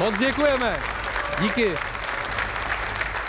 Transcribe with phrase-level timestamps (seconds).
[0.00, 0.76] Moc děkujeme.
[1.40, 1.74] Díky.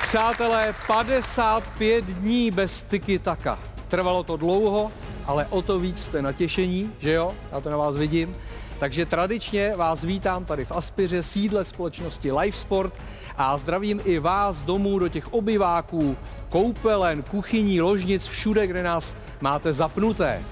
[0.07, 3.59] Přátelé, 55 dní bez tyky taka.
[3.87, 4.91] Trvalo to dlouho,
[5.31, 7.33] ale o to víc jste natěšení, že jo?
[7.51, 8.35] Já to na vás vidím.
[8.79, 12.93] Takže tradičně vás vítám tady v Aspiře, sídle společnosti Life Sport
[13.37, 16.17] a zdravím i vás domů do těch obyváků,
[16.49, 20.43] koupelen, kuchyní, ložnic, všude, kde nás máte zapnuté.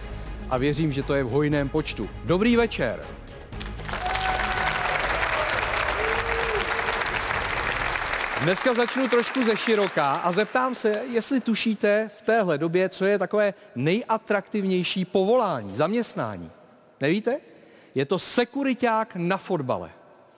[0.50, 2.10] A věřím, že to je v hojném počtu.
[2.24, 3.19] Dobrý večer.
[8.40, 13.20] Dneska začnu trošku ze široká a zeptám se, jestli tušíte v téhle době, co je
[13.20, 16.52] takové nejatraktivnější povolání, zaměstnání.
[17.02, 17.38] Nevíte?
[17.96, 19.90] Je to sekuriták na fotbale.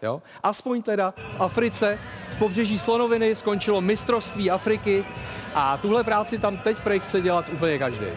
[0.02, 0.22] Jo?
[0.44, 2.00] Aspoň teda v Africe,
[2.36, 5.06] v pobřeží Slonoviny skončilo mistrovství Afriky
[5.56, 8.08] a tuhle práci tam teď prej chce dělat úplně každý.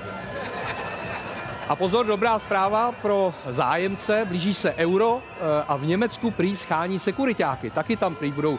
[1.68, 6.98] A pozor, dobrá zpráva pro zájemce, blíží se euro eh, a v Německu prý schání
[6.98, 7.70] sekuritáky.
[7.70, 8.58] Taky tam prý budou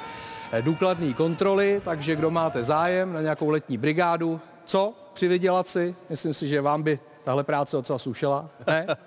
[0.62, 5.96] důkladné kontroly, takže kdo máte zájem na nějakou letní brigádu, co přivydělat si?
[6.10, 8.50] Myslím si, že vám by tahle práce docela slušela.
[8.68, 8.88] Ne?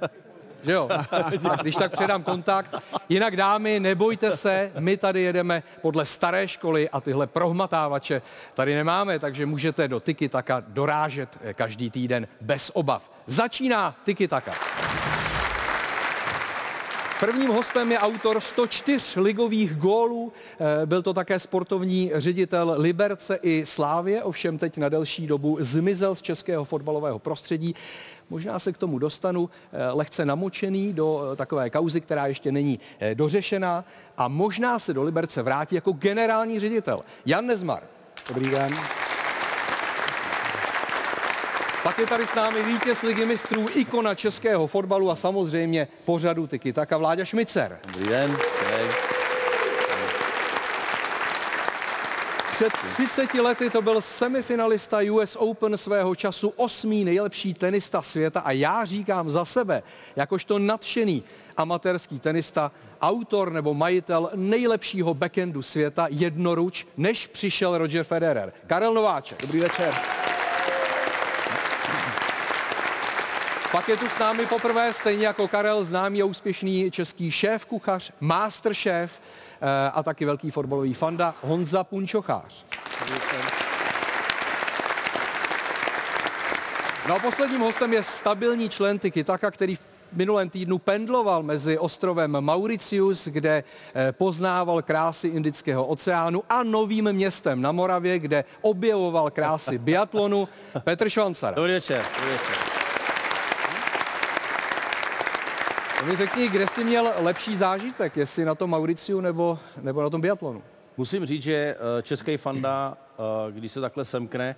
[0.62, 0.88] Že jo?
[1.10, 1.30] A
[1.62, 2.74] když tak předám kontakt.
[3.08, 8.22] Jinak dámy, nebojte se, my tady jedeme podle staré školy a tyhle prohmatávače
[8.54, 13.10] tady nemáme, takže můžete do Tiki Taka dorážet eh, každý týden bez obav.
[13.26, 14.52] Začíná Tiki Taka.
[17.20, 20.32] Prvním hostem je autor 104 ligových gólů.
[20.60, 26.14] Eh, byl to také sportovní ředitel Liberce i Slávě, ovšem teď na delší dobu zmizel
[26.14, 27.74] z českého fotbalového prostředí.
[28.30, 32.80] Možná se k tomu dostanu, eh, lehce namočený do eh, takové kauzy, která ještě není
[33.14, 33.84] dořešená
[34.16, 37.00] a možná se do Liberce vrátí jako generální ředitel.
[37.26, 37.82] Jan Nezmar.
[38.28, 38.70] Dobrý den.
[41.88, 46.72] Pak je tady s námi vítěz ligy mistrů, ikona českého fotbalu a samozřejmě pořadu Tiki
[46.72, 47.78] Taka Vláďa Šmicer.
[47.86, 48.36] Dobrý den.
[52.52, 58.52] Před 30 lety to byl semifinalista US Open svého času, osmý nejlepší tenista světa a
[58.52, 59.82] já říkám za sebe,
[60.16, 61.22] jakožto nadšený
[61.56, 68.52] amatérský tenista, autor nebo majitel nejlepšího backendu světa jednoruč, než přišel Roger Federer.
[68.66, 69.42] Karel Nováček.
[69.42, 69.94] Dobrý večer.
[73.72, 78.12] Pak je tu s námi poprvé, stejně jako Karel, známý a úspěšný český šéf, kuchař,
[78.20, 79.20] master šéf
[79.60, 82.64] eh, a taky velký fotbalový fanda Honza Punčochář.
[87.08, 89.80] No a posledním hostem je stabilní člen Tiki Taka, který v
[90.12, 93.64] minulém týdnu pendloval mezi ostrovem Mauritius, kde
[93.94, 100.48] eh, poznával krásy Indického oceánu a novým městem na Moravě, kde objevoval krásy biatlonu
[100.84, 101.54] Petr Švancar.
[101.54, 102.04] Dobrý večer.
[102.16, 102.67] Dobrý večer.
[106.06, 110.20] Mi řekni, kde jsi měl lepší zážitek, jestli na tom Mauriciu nebo, nebo na tom
[110.20, 110.62] biatlonu?
[110.96, 112.98] Musím říct, že eh, český fanda,
[113.48, 114.56] eh, když se takhle semkne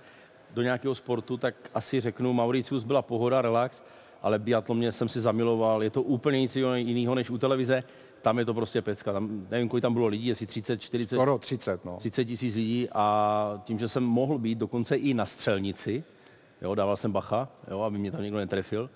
[0.53, 3.81] do nějakého sportu, tak asi řeknu, Mauricius byla pohoda, relax,
[4.21, 7.83] ale biatlon mě jsem si zamiloval, je to úplně nic jiného než u televize,
[8.21, 11.37] tam je to prostě pecka, tam, nevím, kolik tam bylo lidí, jestli 30, 40, Skoro
[11.37, 11.97] 30, no.
[11.97, 16.03] 30 tisíc lidí a tím, že jsem mohl být dokonce i na střelnici,
[16.61, 18.89] jo, dával jsem bacha, jo, aby mě tam někdo netrefil,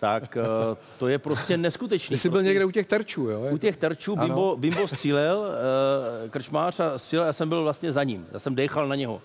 [0.00, 0.38] tak
[0.70, 2.16] uh, to je prostě neskutečný.
[2.16, 3.48] Jsi byl někde u těch terčů, jo?
[3.50, 8.04] U těch terčů Bimbo, Bimbo střílel, uh, krčmář a střílel, já jsem byl vlastně za
[8.04, 9.22] ním, já jsem dechal na něho.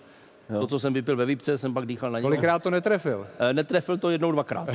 [0.50, 0.60] Jo.
[0.60, 2.28] To, co jsem vypil ve Vipce, jsem pak dýchal na něho.
[2.28, 3.18] Kolikrát to netrefil?
[3.18, 4.68] Uh, netrefil to jednou, dvakrát.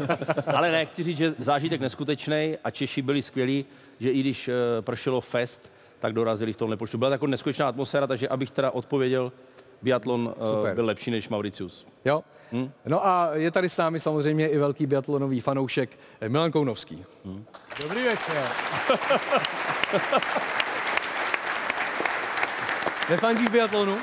[0.46, 3.64] Ale ne, chci říct, že zážitek neskutečný a Češi byli skvělí,
[4.00, 6.98] že i když uh, pršelo fest, tak dorazili v tom počtu.
[6.98, 9.32] Byla taková neskutečná atmosféra, takže abych teda odpověděl,
[9.82, 11.86] biatlon uh, byl lepší než Mauritius.
[12.04, 12.22] Jo.
[12.52, 12.70] Hmm.
[12.86, 15.90] No a je tady s námi samozřejmě i velký biatlonový fanoušek
[16.28, 17.04] Milan Kounovský.
[17.24, 17.44] Hmm.
[17.82, 18.42] Dobrý večer.
[23.10, 23.96] Nefandíš biatlonu?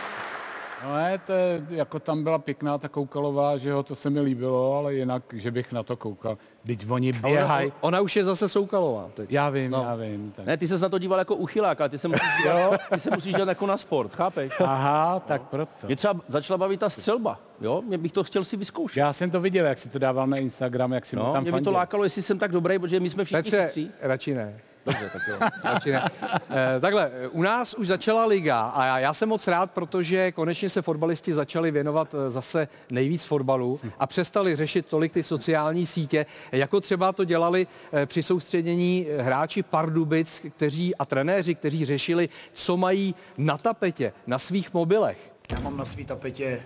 [0.83, 4.21] No ne, to je, jako tam byla pěkná ta koukalová, že jo, to se mi
[4.21, 6.37] líbilo, ale jinak, že bych na to koukal.
[6.67, 7.67] Teď oni běhají.
[7.67, 9.31] Ona, ona, už je zase soukalová teď.
[9.31, 9.83] Já vím, no.
[9.83, 10.33] já vím.
[10.35, 10.45] Tak.
[10.45, 13.09] Ne, ty se na to díval jako uchylák, ale ty se musíš dívat, ty se
[13.09, 14.53] musíš dělat jako na sport, chápeš?
[14.59, 15.87] Aha, tak proto.
[15.87, 17.81] Mě třeba začala bavit ta střelba, jo?
[17.81, 18.99] Mě bych to chtěl si vyzkoušet.
[18.99, 21.51] Já jsem to viděl, jak si to dával na Instagram, jak si no, tam mě
[21.51, 23.71] by to lákalo, jestli jsem tak dobrý, protože my jsme všichni Petře,
[24.01, 24.59] radši ne.
[24.89, 25.49] Dobře, tak jo.
[25.63, 26.09] Radši ne.
[26.49, 30.69] Eh, Takhle, u nás už začala liga a já, já jsem moc rád, protože konečně
[30.69, 36.25] se fotbalisti začali věnovat eh, zase nejvíc fotbalu a přestali řešit tolik ty sociální sítě,
[36.51, 42.77] jako třeba to dělali eh, při soustředění hráči Pardubic, kteří a trenéři, kteří řešili, co
[42.77, 45.17] mají na tapetě, na svých mobilech.
[45.51, 46.63] Já mám na svý tapetě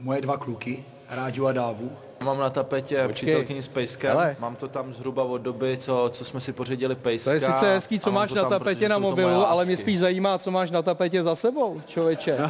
[0.00, 1.90] moje dva kluky, Ráďu a Dávu.
[2.24, 3.14] Mám na tapetě Počkej.
[3.14, 4.36] přítelkyni s pejskem, Hele.
[4.38, 7.30] mám to tam zhruba od doby, co, co jsme si pořídili pejska.
[7.30, 9.64] To je sice hezký, co máš to na tam, tapetě na to mobilu, moje ale
[9.64, 12.36] mě spíš zajímá, co máš na tapetě za sebou, člověče.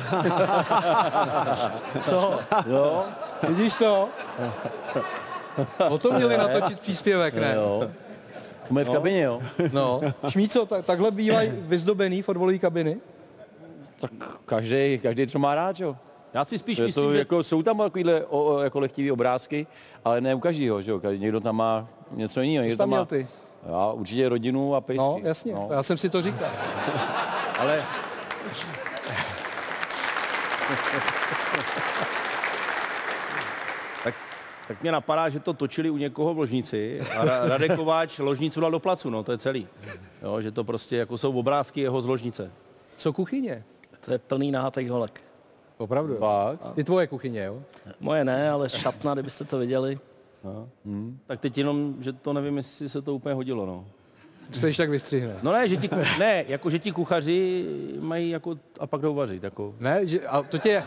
[2.00, 2.38] co?
[2.66, 3.04] Jo?
[3.48, 4.08] Vidíš to?
[5.88, 7.52] O tom měli natočit příspěvek, ne?
[7.56, 7.90] Jo.
[8.66, 9.40] Jsme v kabině, jo?
[9.72, 10.00] No.
[10.28, 12.96] Šmíco, tak, takhle bývají vyzdobený fotbalové kabiny?
[14.00, 14.10] Tak
[14.46, 15.96] každý, každý co má rád, jo.
[16.36, 19.66] Já si spíš myslím, to, že jako, jsou tam takovýhle o, o, jako lehtivý obrázky,
[20.04, 21.00] ale ne u každého, že jo.
[21.00, 22.62] Každý, někdo tam má něco jiného.
[22.64, 23.28] Co Někdo tam má, měl ty?
[23.68, 24.98] Já určitě rodinu a pejsky.
[24.98, 25.68] No, jasně, No.
[25.72, 26.48] já jsem si to říkal.
[27.58, 27.82] ale
[34.04, 34.14] tak,
[34.68, 38.60] tak mě napadá, že to točili u někoho v ložnici a Ra- Radek Kováč ložnicu
[38.60, 39.68] dal do placu, no to je celý.
[40.22, 42.50] Jo, že to prostě jako jsou obrázky jeho z ložnice.
[42.96, 43.64] Co kuchyně?
[44.04, 45.25] To je plný nátek holek.
[45.78, 46.16] Opravdu.
[46.16, 46.74] Fakt?
[46.74, 47.62] Ty tvoje kuchyně, jo?
[48.00, 49.98] Moje ne, ale šatna, kdybyste to viděli.
[51.26, 53.84] Tak teď jenom, že to nevím, jestli se to úplně hodilo, no.
[54.52, 55.34] To se již tak vystřihne.
[55.42, 57.66] No ne, že ti, ne, jako že ti kuchaři
[58.00, 59.74] mají jako, a pak jdou vařit, jako.
[59.80, 60.84] Ne, že, a to tě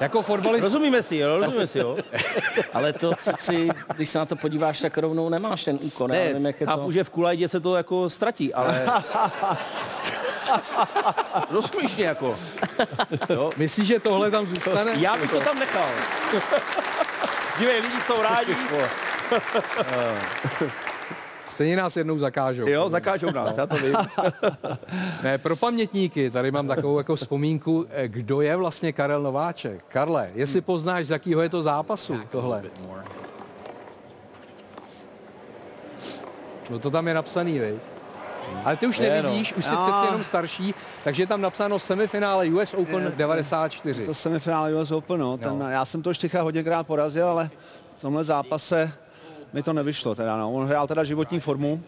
[0.00, 0.62] jako fotbalist...
[0.64, 1.96] Rozumíme si, jo, rozumíme si, jo.
[2.72, 6.12] Ale to přeci, když se na to podíváš, tak rovnou nemáš ten úkon.
[6.12, 6.92] Já nevím, Ne, jak je chápu, to.
[6.92, 8.86] že v kulajdě se to jako ztratí, ale...
[11.50, 12.36] Rozumíš mě jako.
[13.28, 13.50] Jo.
[13.56, 14.92] Myslíš, že tohle tam zůstane?
[14.96, 15.88] Já bych to tam nechal.
[17.58, 18.56] Dívej, lidi jsou rádi.
[21.48, 22.68] Stejně nás jednou zakážou.
[22.68, 23.94] Jo, zakážou nás, já to vím.
[25.22, 29.84] Ne, pro pamětníky, tady mám takovou jako vzpomínku, eh, kdo je vlastně Karel Nováček.
[29.88, 32.62] Karle, jestli poznáš, z jakého je to zápasu tohle.
[36.70, 37.78] No to tam je napsaný, vej.
[38.64, 39.28] Ale ty už Je, no.
[39.28, 40.74] nevidíš, už jsi Já- přeci jenom starší,
[41.04, 44.04] takže je tam napsáno semifinále US Open 94.
[44.04, 45.36] To semifinále US Open, no.
[45.36, 45.70] Ten, No.
[45.70, 47.50] Já jsem to Štycha hodněkrát porazil, ale
[47.98, 48.92] v tomhle zápase
[49.52, 50.14] mi to nevyšlo.
[50.14, 50.52] Teda, no.
[50.52, 51.82] On hrál teda životní formu,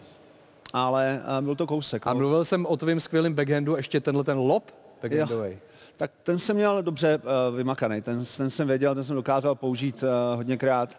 [0.73, 2.07] ale uh, byl to kousek.
[2.07, 2.19] A no.
[2.19, 4.71] mluvil jsem o tvém skvělém backhandu, ještě tenhle ten lob
[5.03, 5.57] backhandový.
[5.97, 7.17] Tak ten jsem měl dobře
[7.49, 10.89] uh, vymakaný, ten, ten jsem věděl, ten jsem dokázal použít uh, hodněkrát,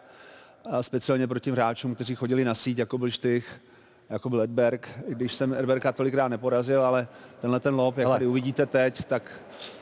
[0.66, 3.60] uh, speciálně proti hráčům, kteří chodili na síť, jako byl Štych,
[4.10, 7.08] jako byl Edberg, i když jsem Edberga tolikrát neporazil, ale
[7.40, 8.14] tenhle ten lob, jak Hele.
[8.14, 9.22] tady uvidíte teď, tak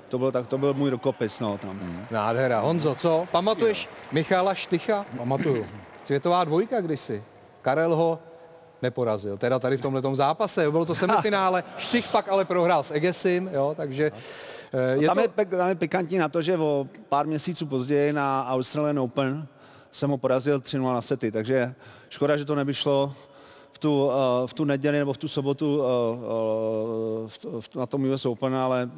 [0.08, 2.06] to byl, tak to byl můj rukopis, no, tam.
[2.10, 2.60] Nádhera.
[2.60, 3.26] Honzo, co?
[3.32, 5.06] Pamatuješ Michala Štycha?
[5.16, 5.66] Pamatuju.
[6.04, 7.24] Světová dvojka kdysi.
[7.62, 8.18] Karel ho
[8.82, 9.38] neporazil.
[9.38, 10.70] Teda tady v tomhle zápase.
[10.70, 11.64] Bylo to semifinále.
[11.78, 14.12] Štych pak ale prohrál s Egesim, jo, takže
[14.72, 15.20] eh, je tam, to...
[15.20, 19.46] je, tam je pikantní na to, že o pár měsíců později na Australian Open
[19.92, 21.74] jsem ho porazil 3-0 na sety, takže
[22.08, 23.12] škoda, že to nevyšlo
[23.80, 24.12] tu, uh,
[24.46, 25.82] v tu neděli nebo v tu sobotu
[27.26, 28.90] v, t- na tom US Open, ale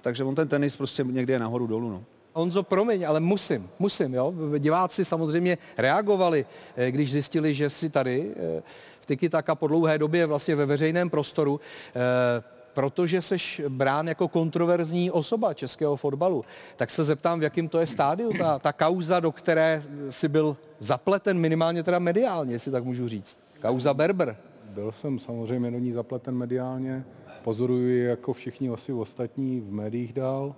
[0.00, 1.90] takže on ten tenis prostě někdy je nahoru dolů.
[1.90, 2.04] No.
[2.34, 4.34] Honzo, promiň, ale musím, musím, jo.
[4.58, 6.46] Diváci samozřejmě reagovali,
[6.76, 8.62] eh, když zjistili, že si tady eh,
[9.00, 12.42] v Tiki Taka po dlouhé době vlastně ve veřejném prostoru, eh,
[12.74, 16.44] protože seš brán jako kontroverzní osoba českého fotbalu,
[16.76, 20.56] tak se zeptám, v jakém to je stádiu, ta, ta kauza, do které si byl
[20.78, 23.47] zapleten minimálně teda mediálně, jestli tak můžu říct.
[23.60, 24.36] Kauza Berber.
[24.64, 27.04] Byl jsem samozřejmě do ní zapleten mediálně,
[27.42, 30.54] pozoruji jako všichni asi ostatní v médiích dál.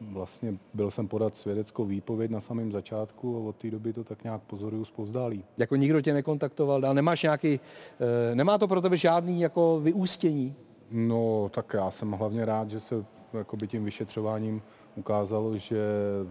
[0.00, 4.24] Vlastně byl jsem podat svědeckou výpověď na samém začátku a od té doby to tak
[4.24, 5.44] nějak pozoruju zpozdálí.
[5.58, 7.60] Jako nikdo tě nekontaktoval dál, nemáš nějaký,
[8.30, 10.54] eh, nemá to pro tebe žádný jako vyústění?
[10.90, 14.62] No, tak já jsem hlavně rád, že se jakoby tím vyšetřováním
[14.96, 15.78] ukázalo, že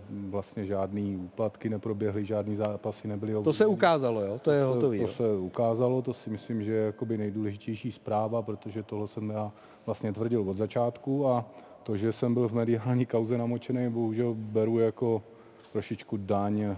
[0.09, 4.39] vlastně žádný úplatky neproběhly, žádný zápasy nebyly To se ukázalo, jo?
[4.41, 4.99] To je hotový.
[4.99, 9.29] To, to se ukázalo, to si myslím, že je jakoby nejdůležitější zpráva, protože tohle jsem
[9.29, 9.51] já
[9.85, 11.45] vlastně tvrdil od začátku a
[11.83, 15.23] to, že jsem byl v mediální kauze namočený, bohužel beru jako
[15.71, 16.75] trošičku daň, eh,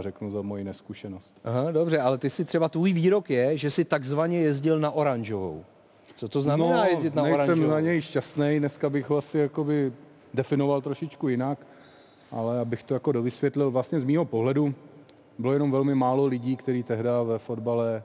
[0.00, 1.34] řeknu za moji neskušenost.
[1.44, 5.64] Aha, dobře, ale ty si třeba tvůj výrok je, že si takzvaně jezdil na oranžovou.
[6.16, 7.70] Co to znamená jezdit na No, nejsem oranžovou?
[7.70, 9.92] na něj šťastný, dneska bych asi jakoby
[10.34, 11.66] definoval trošičku jinak,
[12.30, 14.74] ale abych to jako dovysvětlil, vlastně z mýho pohledu
[15.38, 18.02] bylo jenom velmi málo lidí, kteří tehdy ve fotbale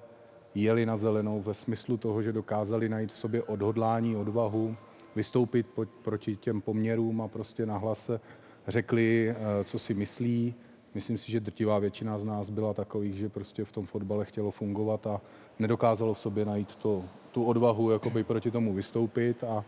[0.55, 4.75] jeli na zelenou ve smyslu toho, že dokázali najít v sobě odhodlání, odvahu,
[5.15, 8.11] vystoupit po, proti těm poměrům a prostě nahlas
[8.67, 10.55] řekli, eh, co si myslí,
[10.93, 14.51] myslím si, že drtivá většina z nás byla takových, že prostě v tom fotbale chtělo
[14.51, 15.21] fungovat a
[15.59, 19.65] nedokázalo v sobě najít to, tu odvahu jakoby proti tomu vystoupit a,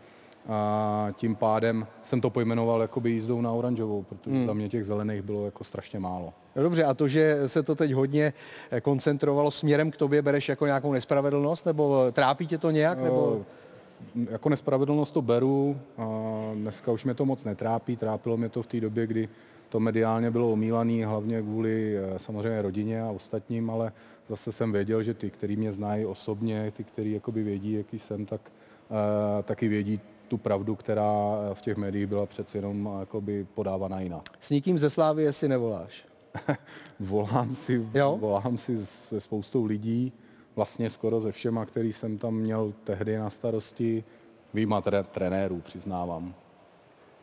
[0.48, 4.46] a tím pádem jsem to pojmenoval jakoby jízdou na oranžovou, protože hmm.
[4.46, 6.32] za mě těch zelených bylo jako strašně málo.
[6.56, 8.32] No dobře, a to, že se to teď hodně
[8.70, 13.42] eh, koncentrovalo směrem k tobě, bereš jako nějakou nespravedlnost, nebo trápí tě to nějak, nebo...
[14.30, 16.06] Jako nespravedlnost to beru, a
[16.54, 19.28] dneska už mě to moc netrápí, trápilo mě to v té době, kdy
[19.68, 23.92] to mediálně bylo omílané, hlavně kvůli eh, samozřejmě rodině a ostatním, ale
[24.28, 28.26] zase jsem věděl, že ty, kteří mě znají osobně, ty, kteří jakoby vědí, jaký jsem,
[28.26, 28.40] tak
[28.90, 30.00] uh, taky vědí
[30.32, 31.12] tu pravdu, která
[31.54, 34.22] v těch médiích byla přeci jenom jakoby podávaná jinak.
[34.40, 36.06] S nikým ze Slávy si nevoláš?
[37.00, 38.16] volám si, jo?
[38.20, 40.12] volám si se spoustou lidí,
[40.56, 44.04] vlastně skoro ze všema, který jsem tam měl tehdy na starosti,
[44.54, 46.34] výjima tre- trenérů, přiznávám.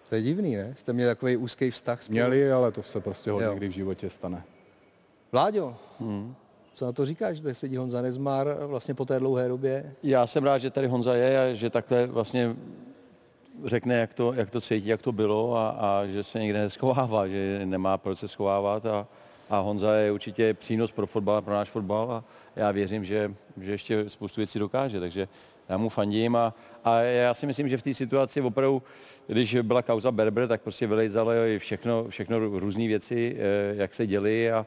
[0.10, 0.74] To je divný, ne?
[0.78, 2.14] Jste měli takový úzký vztah spolu?
[2.14, 4.44] Měli, ale to se prostě hodně kdy v životě stane.
[5.32, 6.36] Vláďo, hmm.
[6.74, 9.94] co na to říkáš, že tady sedí Honza Nezmar vlastně po té dlouhé době?
[10.04, 12.56] Já jsem rád, že tady Honza je a že takhle vlastně
[13.66, 17.28] řekne, jak to, jak to cítí, jak to bylo a, a že se někde neschovává,
[17.28, 19.08] že nemá proč se schovávat a,
[19.50, 22.24] a Honza je určitě přínos pro fotbal, pro náš fotbal a
[22.56, 25.28] já věřím, že, že ještě spoustu věcí dokáže, takže
[25.70, 28.84] já mu fandím a, a já si myslím, že v té situaci opravdu,
[29.28, 34.52] když byla kauza Berber, tak prostě vylejzalo všechno, všechno různé věci, eh, jak se děli
[34.52, 34.66] a,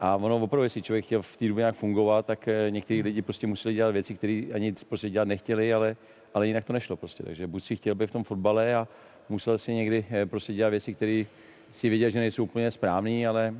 [0.00, 3.22] a ono opravdu, jestli člověk chtěl v té době nějak fungovat, tak eh, někteří lidi
[3.22, 5.96] prostě museli dělat věci, které ani prostě dělat nechtěli, ale,
[6.34, 7.22] ale jinak to nešlo prostě.
[7.22, 8.88] Takže buď si chtěl být v tom fotbale a
[9.28, 11.24] musel si někdy eh, prostě dělat věci, které
[11.72, 13.54] si věděl, že nejsou úplně správné, ale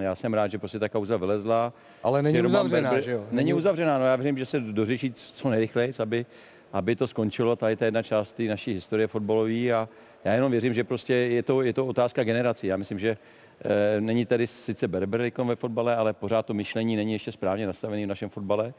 [0.00, 1.72] já jsem rád, že prostě ta kauza vylezla.
[2.02, 3.18] Ale není uzavřená, Berber, že jo?
[3.20, 6.26] Není, není uzavřená, no já věřím, že se dořeší co nejrychleji, aby,
[6.72, 9.88] aby to skončilo, tady ta jedna část té naší historie fotbalové a
[10.24, 12.66] já jenom věřím, že prostě je to, je to otázka generací.
[12.66, 13.16] Já myslím, že
[13.64, 18.04] e, není tady sice Berber ve fotbale, ale pořád to myšlení není ještě správně nastavené
[18.04, 18.74] v našem fotbale.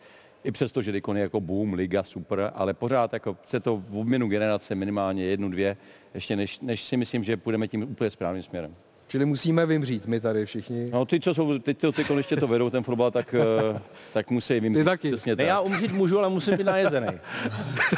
[0.45, 4.27] I přesto, že je jako boom, liga, super, ale pořád jako se to v obměnu
[4.27, 5.77] generace minimálně jednu, dvě,
[6.13, 8.75] ještě než, než si myslím, že půjdeme tím úplně správným směrem.
[9.07, 10.89] Čili musíme vymřít, my tady všichni.
[10.91, 13.81] No ty, co jsou, teď to, ty konečně to vedou, ten fotbal, tak, eh,
[14.13, 14.81] tak musí vymřít.
[14.81, 15.11] Ty taky.
[15.11, 15.43] Přesně tak.
[15.43, 17.07] Ne, já umřít můžu, ale musím být najezený.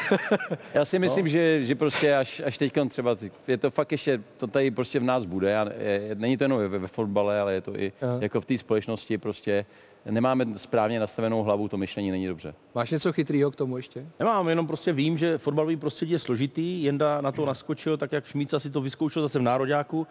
[0.73, 1.31] já si myslím, no.
[1.31, 5.03] že, že prostě až, až teď třeba, je to fakt ještě, to tady prostě v
[5.03, 5.57] nás bude.
[5.57, 8.17] A je, není to jenom ve, ve fotbale, ale je to i Aha.
[8.21, 9.65] jako v té společnosti prostě
[10.09, 12.53] nemáme správně nastavenou hlavu, to myšlení není dobře.
[12.75, 14.07] Máš něco chytrýho k tomu ještě?
[14.19, 18.25] Nemám, jenom prostě vím, že fotbalový prostředí je složitý, Jenda na to naskočil, tak jak
[18.25, 20.07] Šmíca si to vyzkoušel zase v Nároďáku,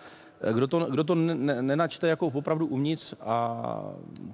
[0.53, 3.63] kdo to, kdo to ne, nenačte jako opravdu uvnitř a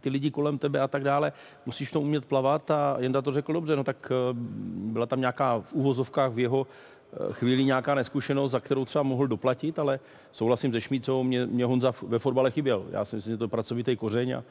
[0.00, 1.32] ty lidi kolem tebe a tak dále,
[1.66, 4.34] musíš to umět plavat a Jenda to řekl dobře, no tak eh,
[4.74, 6.66] byla tam nějaká v úvozovkách v jeho
[7.12, 10.00] eh, chvíli nějaká neskušenost, za kterou třeba mohl doplatit, ale
[10.32, 12.84] souhlasím se Šmícou, mě, mě Honza ve fotbale chyběl.
[12.90, 14.44] Já si myslím, že to je pracovitý kořeň a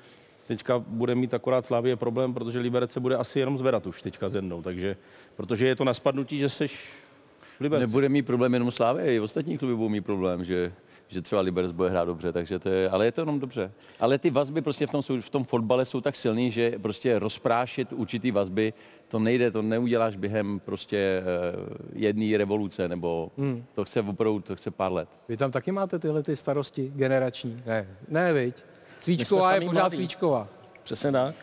[0.52, 4.30] teďka bude mít akorát Slávě problém, protože Liberec se bude asi jenom zvedat už teďka
[4.30, 4.98] ze mnou, takže,
[5.36, 6.90] protože je to na spadnutí, že seš
[7.60, 7.90] Liberec.
[7.90, 10.72] Nebude mít problém jenom Slávě, i ostatní kluby budou mít problém, že
[11.08, 13.72] že třeba Liberec bude hrát dobře, takže to je, ale je to jenom dobře.
[14.00, 17.94] Ale ty vazby prostě v tom, v tom fotbale jsou tak silný, že prostě rozprášit
[17.94, 18.74] určitý vazby,
[19.08, 23.64] to nejde, to neuděláš během prostě uh, jedné revoluce, nebo hmm.
[23.76, 25.10] to chce opravdu, to chce pár let.
[25.28, 27.64] Vy tam taky máte tyhle ty starosti generační?
[27.66, 28.56] Ne, ne, viď?
[29.02, 29.96] Svíčková je pořád mladý.
[29.96, 30.48] Svíčková.
[30.84, 31.36] Přesně tak.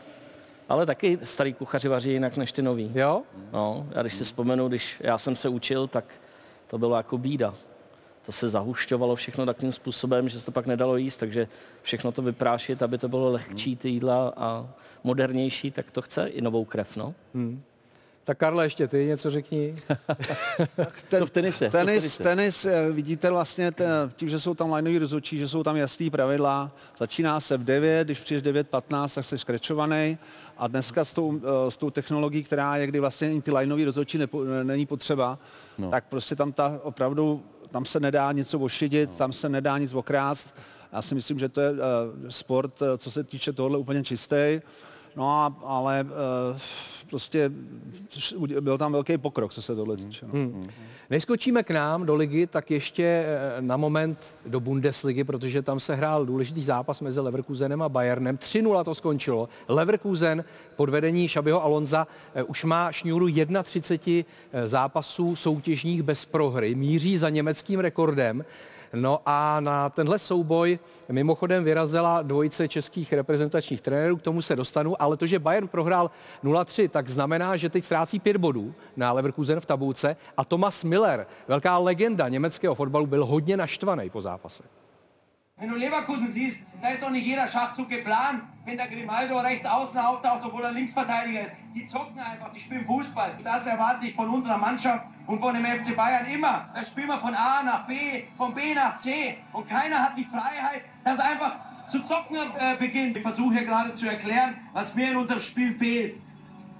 [0.69, 2.93] Ale taky starý kuchaři vaří jinak než ty nový.
[2.95, 3.23] Jo?
[3.53, 6.05] No, já když si vzpomenu, když já jsem se učil, tak
[6.67, 7.55] to bylo jako bída
[8.29, 11.49] to se zahušťovalo všechno takým způsobem, že se to pak nedalo jíst, takže
[11.83, 14.69] všechno to vyprášit, aby to bylo lehčí ty jídla a
[15.05, 17.15] modernější, tak to chce i novou krev, no.
[17.35, 17.63] Hmm.
[18.29, 19.75] Tak Karle, ještě ty něco řekni.
[20.77, 21.71] tak ten, to v tenise.
[21.71, 22.23] Tenis, to v tenise.
[22.23, 26.11] tenis, eh, vidíte vlastně ten, tím, že jsou tam lineový rozhodčí, že jsou tam jasný
[26.11, 26.73] pravidla.
[26.99, 30.19] Začíná se v 9, když přijdeš 9.15, tak jsi skrečovaný.
[30.59, 34.19] A dneska s tou, eh, s tou technologií, která je, kdy vlastně ty lineový rozhodčí
[34.19, 35.39] nepo, není potřeba,
[35.79, 35.91] no.
[35.91, 40.55] tak prostě tam ta opravdu tam se nedá něco ošidit, tam se nedá nic okrást.
[40.93, 41.79] Já si myslím, že to je uh,
[42.29, 44.61] sport, co se týče tohle úplně čistý.
[45.19, 46.59] No a, ale uh,
[47.11, 47.51] prostě
[48.61, 50.27] byl tam velký pokrok, co se tohle týče.
[50.27, 50.33] No.
[50.33, 50.69] Hmm.
[51.11, 53.27] Než skočíme k nám do ligy, tak ještě
[53.61, 58.37] na moment do Bundesligy, protože tam se hrál důležitý zápas mezi Leverkusenem a Bayernem.
[58.37, 59.49] 3-0 to skončilo.
[59.69, 60.45] Leverkusen
[60.77, 62.07] pod vedení Šabiho Alonza
[62.47, 63.29] už má šňůru
[63.63, 64.33] 31
[64.65, 66.75] zápasů soutěžních bez prohry.
[66.75, 68.45] Míří za německým rekordem.
[68.95, 70.79] No a na tenhle souboj
[71.09, 76.11] mimochodem vyrazila dvojice českých reprezentačních trenérů, k tomu se dostanu, ale to, že Bayern prohrál
[76.45, 81.27] 0-3, tak znamená, že teď ztrácí pět bodů na Leverkusen v tabulce a Thomas Miller,
[81.49, 84.78] velká legenda německého fotbalu, byl hodně naštvaný po zápase.
[85.61, 89.67] Wenn du Leverkusen siehst, da ist doch nicht jeder Schachzug geplant, wenn der Grimaldo rechts
[89.67, 91.53] außen auftaucht, obwohl er Linksverteidiger ist.
[91.75, 93.33] Die zocken einfach, die spielen Fußball.
[93.37, 96.69] Und das erwarte ich von unserer Mannschaft und von dem FC Bayern immer.
[96.73, 99.39] Da spielen wir von A nach B, von B nach C.
[99.53, 101.57] Und keiner hat die Freiheit, das einfach
[101.89, 103.17] zu zocken äh, beginnt.
[103.17, 106.21] Ich versuche hier gerade zu erklären, was mir in unserem Spiel fehlt.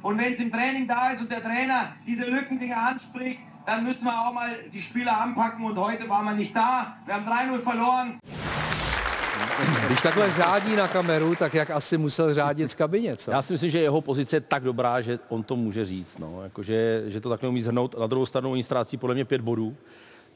[0.03, 4.05] Und wenn es im Training da ist und der Trainer diese Lückendinger anspricht, dann müssen
[4.05, 6.97] wir auch mal die Spieler anpacken und heute waren wir nicht da.
[7.05, 8.19] Wir haben 3-0 verloren.
[9.87, 13.31] Když takhle řádí na kameru, tak jak asi musel řádit v kabině, co?
[13.31, 16.19] Já si myslím, že jeho pozice je tak dobrá, že on to může říct.
[16.19, 16.43] No.
[16.43, 17.99] Jako, že, že to takhle umí zhrnout.
[17.99, 19.77] Na druhou stranu oni ztrácí podle mě pět bodů,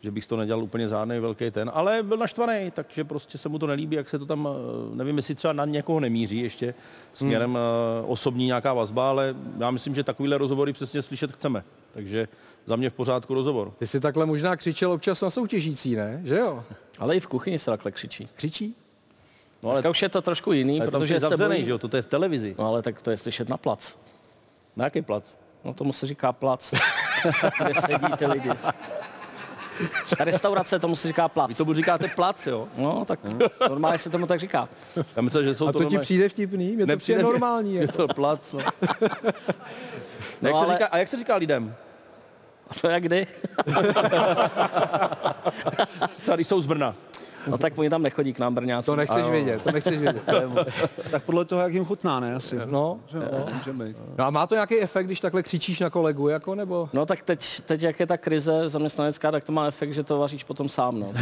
[0.00, 3.58] že bych to nedělal úplně žádný velký ten, ale byl naštvaný, takže prostě se mu
[3.58, 6.74] to nelíbí, jak se to tam, eh, nevím, jestli třeba na někoho nemíří ještě
[7.12, 7.60] směrem hmm.
[8.06, 11.64] osobní nějaká vazba, ale já myslím, že takovýhle rozhovory přesně slyšet chceme.
[11.92, 12.28] Takže
[12.66, 13.72] za mě v pořádku rozhovor.
[13.78, 16.20] Ty si takhle možná křičel občas na soutěžící, ne?
[16.24, 16.64] Že jo?
[16.98, 18.28] Ale i v kuchyni se takhle křičí.
[18.34, 18.76] Křičí?
[19.62, 21.64] No, ale Dneska už je to trošku jiný, ale protože je se zavřený, bojí...
[21.64, 22.54] že jo, to je v televizi.
[22.58, 23.94] No ale tak to je slyšet na plac.
[24.76, 25.24] Na jaký plac?
[25.64, 26.74] No tomu se říká plac,
[27.64, 28.50] kde sedí ty lidi.
[30.18, 31.48] Ta restaurace tomu se říká plac.
[31.48, 32.68] Vy tomu říkáte plac, jo?
[32.76, 33.20] No, tak
[33.68, 34.68] normálně se tomu tak říká.
[35.16, 36.76] Já myslím, že jsou A to, to ti přijde vtipný?
[36.76, 37.74] Mě to přijde normální.
[37.80, 38.58] Je to plac, no.
[40.42, 40.66] no jak ale...
[40.66, 41.74] se říká, a jak se říká lidem?
[42.80, 43.26] To jak kdy?
[46.26, 46.94] Tady jsou z Brna.
[47.46, 48.86] No tak oni tam nechodí k nám Brňáci.
[48.86, 50.22] To nechceš vědět, to nechceš vědět.
[51.10, 52.34] tak podle toho, jak jim chutná, ne?
[52.34, 52.56] Asi.
[52.56, 53.00] No, no,
[53.54, 53.96] může být.
[54.18, 56.88] no a má to nějaký efekt, když takhle křičíš na kolegu, jako, nebo?
[56.92, 60.18] No tak teď, teď jak je ta krize zaměstnanecká, tak to má efekt, že to
[60.18, 61.12] vaříš potom sám, no.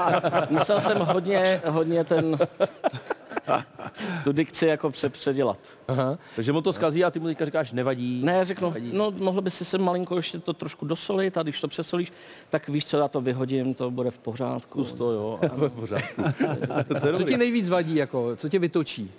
[0.50, 2.38] Musel jsem hodně, hodně ten
[4.24, 5.58] tu dikci jako předělat.
[5.88, 6.18] Aha.
[6.36, 8.22] Takže mu to skazí a ty mu teďka říkáš, nevadí.
[8.24, 8.90] Ne, řeknu, nevadí.
[8.92, 12.12] no mohl by si se malinko ještě to trošku dosolit a když to přesolíš,
[12.50, 14.78] tak víš co, já to vyhodím, to bude v pořádku.
[14.78, 15.38] Kus to, jo.
[15.56, 16.22] v pořádku.
[17.16, 19.10] co ti nejvíc vadí, jako, co tě vytočí?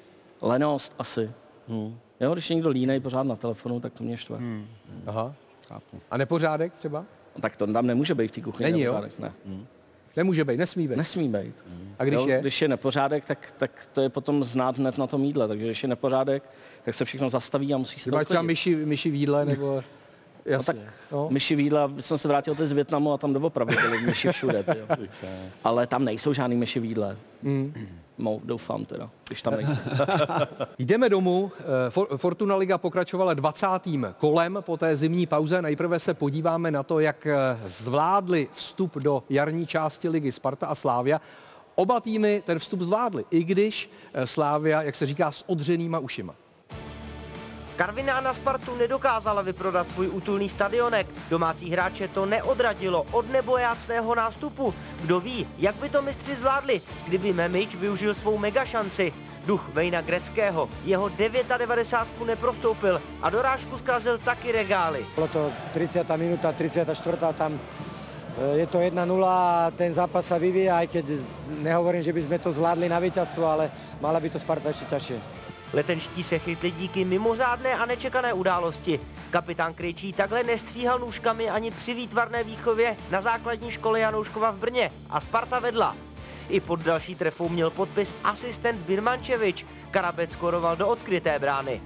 [0.41, 1.31] Lenost asi.
[1.67, 1.97] Hmm.
[2.19, 4.37] Jo, když je někdo línej pořád na telefonu, tak to mě štve.
[4.37, 4.67] Hmm.
[5.05, 5.33] Aha.
[5.67, 6.01] Chápu.
[6.11, 7.05] A nepořádek třeba?
[7.35, 8.71] No, tak to tam nemůže být v té kuchyni.
[8.71, 9.25] Není, nepořádek, jo?
[9.25, 9.33] Ne.
[9.45, 9.65] Hmm.
[10.17, 10.97] Nemůže být, nesmí být.
[10.97, 11.55] Nesmí být.
[11.99, 12.41] A když jo, je?
[12.41, 15.47] Když je nepořádek, tak, tak to je potom znát hned na tom jídle.
[15.47, 16.43] Takže když je nepořádek,
[16.85, 19.83] tak se všechno zastaví a musí se to Máš třeba myši, myši v jídle, nebo...
[20.45, 20.73] Jasně.
[20.73, 21.27] No tak no.
[21.29, 24.63] myši v jídle, jsem se vrátil z Větnamu a tam doopravdy byly myši všude.
[24.63, 24.87] Tyjo.
[25.63, 27.17] Ale tam nejsou žádný myši v jídle.
[27.43, 27.73] Mm.
[28.17, 29.73] Mou, doufám teda, když tam nejsou.
[30.79, 31.51] Jdeme domů.
[32.15, 33.67] Fortuna Liga pokračovala 20.
[34.17, 35.61] kolem po té zimní pauze.
[35.61, 37.27] Nejprve se podíváme na to, jak
[37.65, 41.21] zvládli vstup do jarní části ligy Sparta a Slávia.
[41.75, 43.91] Oba týmy ten vstup zvládli, i když
[44.25, 46.35] Slávia, jak se říká, s odřenýma ušima.
[47.75, 51.07] Karviná na Spartu nedokázala vyprodat svůj útulný stadionek.
[51.29, 54.73] Domácí hráče to neodradilo od nebojácného nástupu.
[55.01, 59.13] Kdo ví, jak by to mistři zvládli, kdyby Memič využil svou megašanci.
[59.45, 65.05] Duch Vejna Greckého jeho 99 neprostoupil a dorážku zkazil taky regály.
[65.15, 66.17] Bylo to 30.
[66.17, 67.17] minuta, 34.
[67.37, 67.59] tam
[68.55, 68.95] je to 1-0
[69.27, 71.05] a ten zápas sa vyvíja, aj keď
[71.63, 73.71] nehovorím, že by to zvládli na víťazstvo, ale
[74.03, 75.17] mala by to Sparta ešte ťažšie.
[75.73, 78.99] Letenští se chytli díky mimořádné a nečekané události.
[79.29, 84.91] Kapitán Krejčí takhle nestříhal nůžkami ani při výtvarné výchově na základní škole Janouškova v Brně
[85.09, 85.95] a Sparta vedla.
[86.49, 89.65] I pod další trefou měl podpis asistent Birmančevič.
[89.91, 91.81] Karabec skoroval do odkryté brány.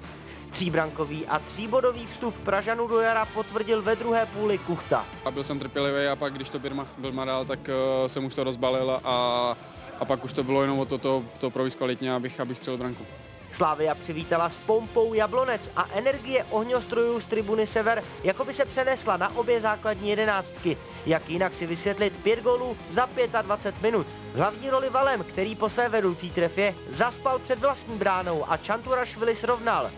[0.50, 5.06] Tříbrankový a tříbodový vstup Pražanů do jara potvrdil ve druhé půli Kuchta.
[5.26, 8.36] A byl jsem trpělivý a pak, když to Birma, Birma dal, tak uh, jsem už
[8.36, 9.58] to rozbalil a,
[10.00, 12.78] a pak už to bylo jenom o to, to, to provést kvalitně, abych, abych střelil
[12.78, 13.06] branku.
[13.52, 19.18] Slávia přivítala s pompou Jablonec a energie ohňostrojů z tribuny Sever jako by se přenesla
[19.18, 20.78] na obě základní jedenáctky.
[21.06, 23.10] Jak jinak si vysvětlit pět gólů za
[23.42, 24.08] 25 minut.
[24.36, 29.92] Hlavní roli Valem, který po své vedoucí trefě zaspal před vlastní bránou a Čanturašvili srovnal.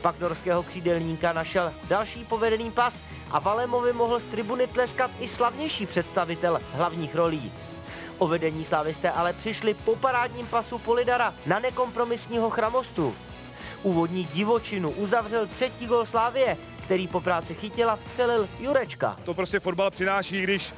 [0.00, 5.86] Pak norského křídelníka našel další povedený pas a Valemovi mohl z tribuny tleskat i slavnější
[5.86, 7.52] představitel hlavních rolí.
[8.18, 13.14] O vedení slávisté ale přišli po parádním pasu Polidara na nekompromisního chramostu.
[13.82, 19.16] Úvodní divočinu uzavřel třetí gol Slávie, který po práci chytila vstřelil Jurečka.
[19.24, 20.74] To prostě fotbal přináší, když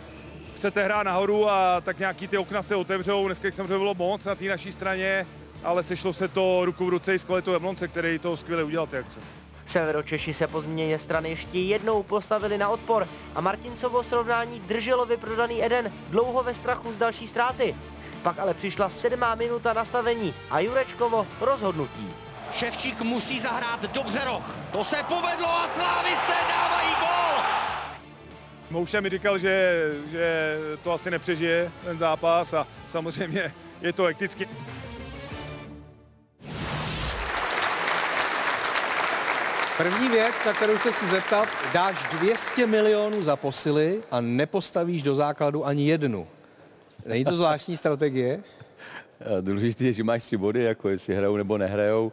[0.57, 3.27] chcete hrát nahoru a tak nějaký ty okna se otevřou.
[3.27, 5.27] Dneska jich samozřejmě bylo moc na té naší straně,
[5.65, 8.87] ale sešlo se to ruku v ruce i s kvalitou Jablonce, který to skvěle udělal
[8.87, 9.21] ty akce.
[9.71, 15.65] Severočeši se po změně strany ještě jednou postavili na odpor a Martincovo srovnání drželo vyprodaný
[15.65, 17.77] Eden dlouho ve strachu z další ztráty.
[18.23, 22.15] Pak ale přišla sedmá minuta nastavení a Jurečkovo rozhodnutí.
[22.55, 24.57] Ševčík musí zahrát dobře roh.
[24.73, 27.45] To se povedlo a slávisté dávají gol!
[28.71, 34.49] Mouša mi říkal, že, že to asi nepřežije ten zápas a samozřejmě je to hekticky.
[39.83, 45.15] První věc, na kterou se chci zeptat, dáš 200 milionů za posily a nepostavíš do
[45.15, 46.27] základu ani jednu.
[47.07, 48.43] Není to zvláštní strategie?
[49.41, 52.13] Důležité je, že máš tři body, jako jestli hrajou nebo nehrajou.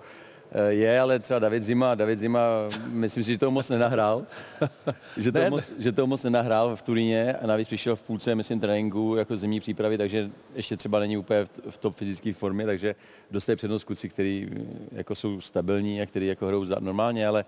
[0.51, 2.39] Eh, Je, ale třeba David Zima, David Zima,
[2.87, 4.23] myslím si, že toho moc nenahrál.
[5.17, 8.35] že, toho Ne, moc, že toho moc nenahrál v Turíně a navíc přišel v půlce,
[8.35, 12.95] myslím, tréninku jako zimní přípravy, takže ještě třeba není úplně v, top fyzické formě, takže
[13.31, 17.45] dostají přednost kluci, který eh, jako jsou stabilní a který jako hrajou za- normálně, ale,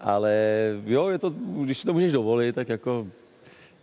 [0.00, 0.32] ale
[0.86, 1.30] jo, je to,
[1.64, 3.06] když si to můžeš dovolit, tak jako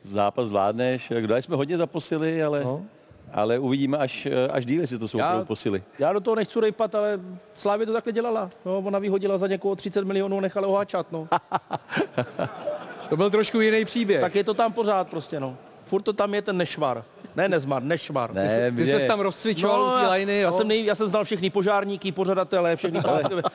[0.01, 1.11] zápas zvládneš.
[1.25, 2.85] Dali jsme hodně za posily, ale, no.
[3.33, 5.83] Ale uvidíme až, až díl, jestli to jsou Já- posily.
[5.99, 7.19] Já do toho nechci rejpat, ale
[7.55, 8.49] Slávě to takhle dělala.
[8.65, 11.27] No, ona vyhodila za někoho 30 milionů, nechala ho hačat, no.
[13.09, 14.21] To byl trošku jiný příběh.
[14.21, 15.57] Tak je to tam pořád prostě, no.
[15.85, 17.03] Furt to tam je ten nešvar.
[17.35, 18.33] Ne nezmar, nešvar.
[18.33, 20.95] Ne, Ty jsi- ty mě- ses tam rozcvičoval té já- lajny, já, jsem nej, já
[20.95, 22.99] jsem znal všechny požárníky, pořadatele, všechny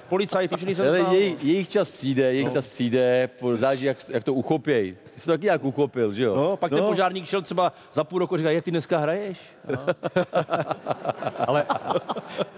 [0.09, 1.15] policajty, všechny jsem znal.
[1.15, 2.49] jej, jejich čas přijde, jejich No.
[2.51, 2.55] no.
[2.55, 4.97] čas přijde, záleží, jak, jak to uchopěj.
[5.19, 6.37] Ty jsi to taky jak uchopil, že jo?
[6.37, 9.39] No, pak ten požárník šel třeba za půl roku a říká, jak ty dneska hraješ?
[11.47, 11.67] Ale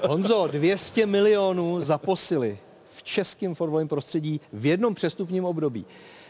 [0.09, 2.59] Honzo, 200 milionů za posily
[2.95, 5.87] v českém fotbalovém prostředí v jednom přestupním období.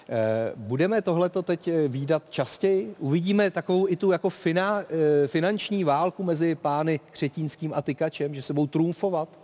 [0.08, 2.94] Eh, Budeme tohleto teď eh, výdat častěji?
[2.98, 8.42] Uvidíme takovou i tu jako fina, eh, finanční válku mezi pány Křetínským a Tykačem, že
[8.42, 9.38] se budou trumfovat?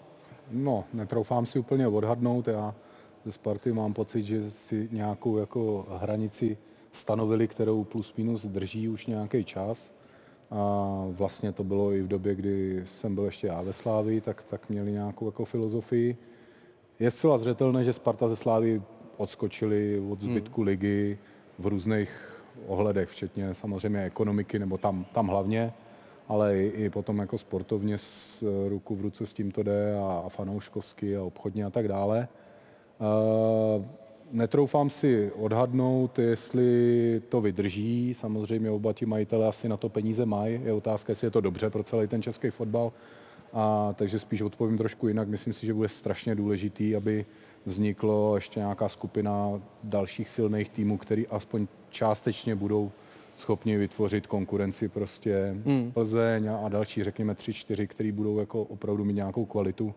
[0.50, 2.48] No, netroufám si úplně odhadnout.
[2.48, 2.74] Já
[3.24, 6.58] ze Sparty mám pocit, že si nějakou jako hranici
[6.96, 9.92] stanovili, kterou plus minus drží už nějaký čas.
[10.50, 14.42] A vlastně to bylo i v době, kdy jsem byl ještě já ve Slávii, tak,
[14.42, 16.16] tak měli nějakou jako filozofii.
[16.98, 18.82] Je zcela zřetelné, že Sparta ze Slávy
[19.16, 20.68] odskočili od zbytku hmm.
[20.68, 21.18] ligy
[21.58, 25.72] v různých ohledech, včetně samozřejmě ekonomiky, nebo tam, tam hlavně,
[26.28, 30.22] ale i, i potom jako sportovně s ruku v ruce s tím to jde a,
[30.26, 32.28] a fanouškovsky a obchodně a tak dále.
[33.00, 33.84] Uh,
[34.32, 38.14] netroufám si odhadnout, jestli to vydrží.
[38.14, 40.60] Samozřejmě oba ti majitele asi na to peníze mají.
[40.64, 42.92] Je otázka, jestli je to dobře pro celý ten český fotbal.
[43.52, 45.28] A, takže spíš odpovím trošku jinak.
[45.28, 47.26] Myslím si, že bude strašně důležitý, aby
[47.66, 52.90] vzniklo ještě nějaká skupina dalších silných týmů, který aspoň částečně budou
[53.36, 55.92] schopni vytvořit konkurenci prostě hmm.
[55.92, 59.94] Plzeň a, a další, řekněme tři, čtyři, který budou jako opravdu mít nějakou kvalitu.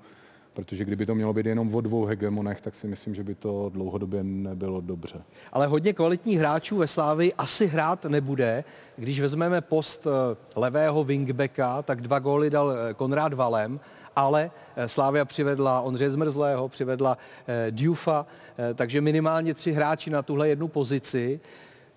[0.53, 3.69] Protože kdyby to mělo být jenom o dvou hegemonech, tak si myslím, že by to
[3.73, 5.21] dlouhodobě nebylo dobře.
[5.53, 8.63] Ale hodně kvalitních hráčů ve Slávii asi hrát nebude.
[8.95, 13.79] Když vezmeme post eh, levého wingbacka, tak dva góly dal eh, Konrád Valem,
[14.15, 17.71] ale eh, Slávia přivedla Ondřeje Zmrzlého, přivedla eh,
[18.73, 21.39] takže minimálně tři hráči na tuhle jednu pozici.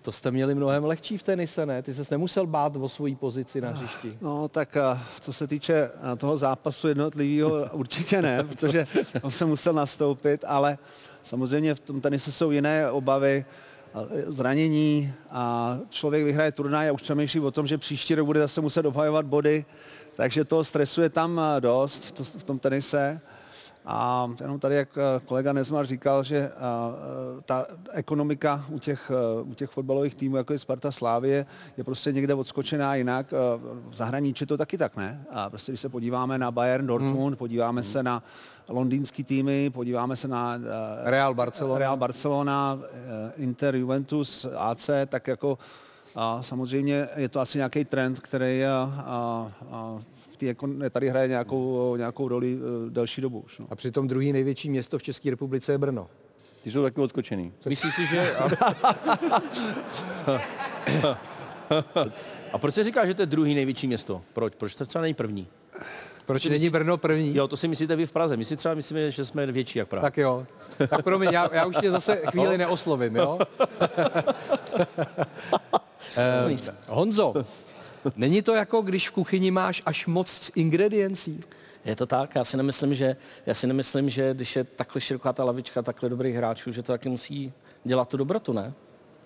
[0.03, 1.81] To jste měli mnohem lehčí v tenise, ne?
[1.81, 4.17] Ty ses nemusel bát o svoji pozici na hřišti.
[4.21, 8.87] No tak a, co se týče a, toho zápasu jednotlivého, určitě ne, protože
[9.21, 10.77] on se musel nastoupit, ale
[11.23, 13.45] samozřejmě v tom tenise jsou jiné obavy,
[13.93, 18.39] a, zranění a člověk vyhraje turnaj a už přemýšlí o tom, že příští rok bude
[18.39, 19.65] zase muset obhajovat body,
[20.15, 23.21] takže toho stresu je tam dost to, v tom tenise.
[23.85, 26.51] A jenom tady, jak eh, kolega Nezmar říkal, že eh,
[27.45, 31.45] ta ekonomika u těch, eh, u těch fotbalových týmů, jako je Sparta Slávie,
[31.77, 33.31] je prostě někde odskočená jinak.
[33.89, 35.25] V zahraničí to taky tak, ne?
[35.31, 37.35] A prostě když se podíváme na Bayern Dortmund, hmm.
[37.35, 37.91] podíváme hmm.
[37.91, 38.23] se na
[38.69, 40.57] londýnský týmy, podíváme se na
[41.03, 41.79] Real Barcelona.
[41.79, 42.79] Real Barcelona,
[43.37, 45.57] Inter, Juventus, AC, tak jako
[46.15, 49.99] a samozřejmě je to asi nějaký trend, který a, a, a
[50.33, 53.59] v té ekon- tady hraje nějakou, nějakou roli eh, delší dobu už.
[53.59, 53.67] No.
[53.69, 56.07] A přitom druhý největší město v České republice je Brno.
[56.63, 57.53] Ty jsou taky odskočený.
[57.65, 58.35] Myslíš si, že...
[62.53, 64.21] A proč se říká, že to je druhý největší město?
[64.33, 64.55] Proč?
[64.55, 65.47] Proč to třeba není první?
[66.25, 67.35] Proč není Brno první?
[67.35, 68.37] Jo, to si myslíte vy v Praze.
[68.37, 70.01] My si třeba myslíme, že jsme větší jak Praha.
[70.01, 70.45] Tak jo.
[70.87, 73.39] Tak promiň, já, já už tě zase chvíli neoslovím, jo?
[76.17, 77.33] eh, Honzo,
[78.15, 81.39] není to jako, když v kuchyni máš až moc ingrediencí?
[81.85, 85.33] Je to tak, já si nemyslím, že, já si nemyslím, že když je takhle široká
[85.33, 88.73] ta lavička, takhle dobrých hráčů, že to taky musí dělat tu dobrotu, ne?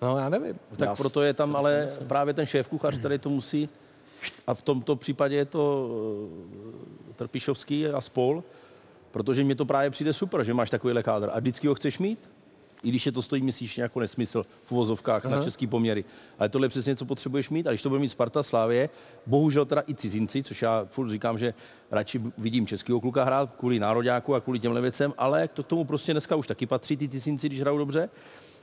[0.02, 0.58] No já nevím.
[0.76, 2.08] Tak Já proto je tam ale nemyslím.
[2.08, 3.68] právě ten šéf kuchař, který to musí,
[4.46, 5.88] a v tomto případě je to
[7.10, 8.44] eh, Trpišovský a spol,
[9.10, 12.18] protože mně to právě přijde super, že máš takovýhle kádr a vždycky ho chceš mít,
[12.82, 15.44] i když je to stojí, myslíš, jako nesmysl v uvozovkách na Aha.
[15.44, 16.04] český poměry.
[16.38, 17.66] Ale tohle je přesně, co potřebuješ mít.
[17.66, 18.88] A když to bude mít Sparta Slávě,
[19.26, 21.54] bohužel teda i cizinci, což já furt říkám, že
[21.90, 25.84] radši vidím českého kluka hrát kvůli nároďáku a kvůli těmhle věcem, ale to k tomu
[25.84, 28.08] prostě dneska už taky patří ty cizinci, když hrajou dobře.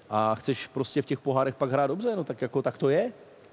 [0.09, 3.11] A chceš prostě v těch pohárech pak hrát dobře, no tak jako tak to je.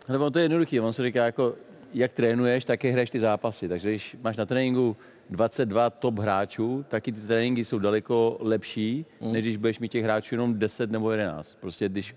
[0.09, 1.55] Ono to je jednoduché, on se říká jako
[1.94, 3.68] jak trénuješ, tak hraješ ty zápasy.
[3.68, 4.96] Takže když máš na tréninku
[5.31, 9.33] 22 top hráčů, taky ty tréninky jsou daleko lepší, Mm.
[9.33, 11.57] než když budeš mít těch hráčů jenom 10 nebo 11.
[11.61, 12.14] Prostě když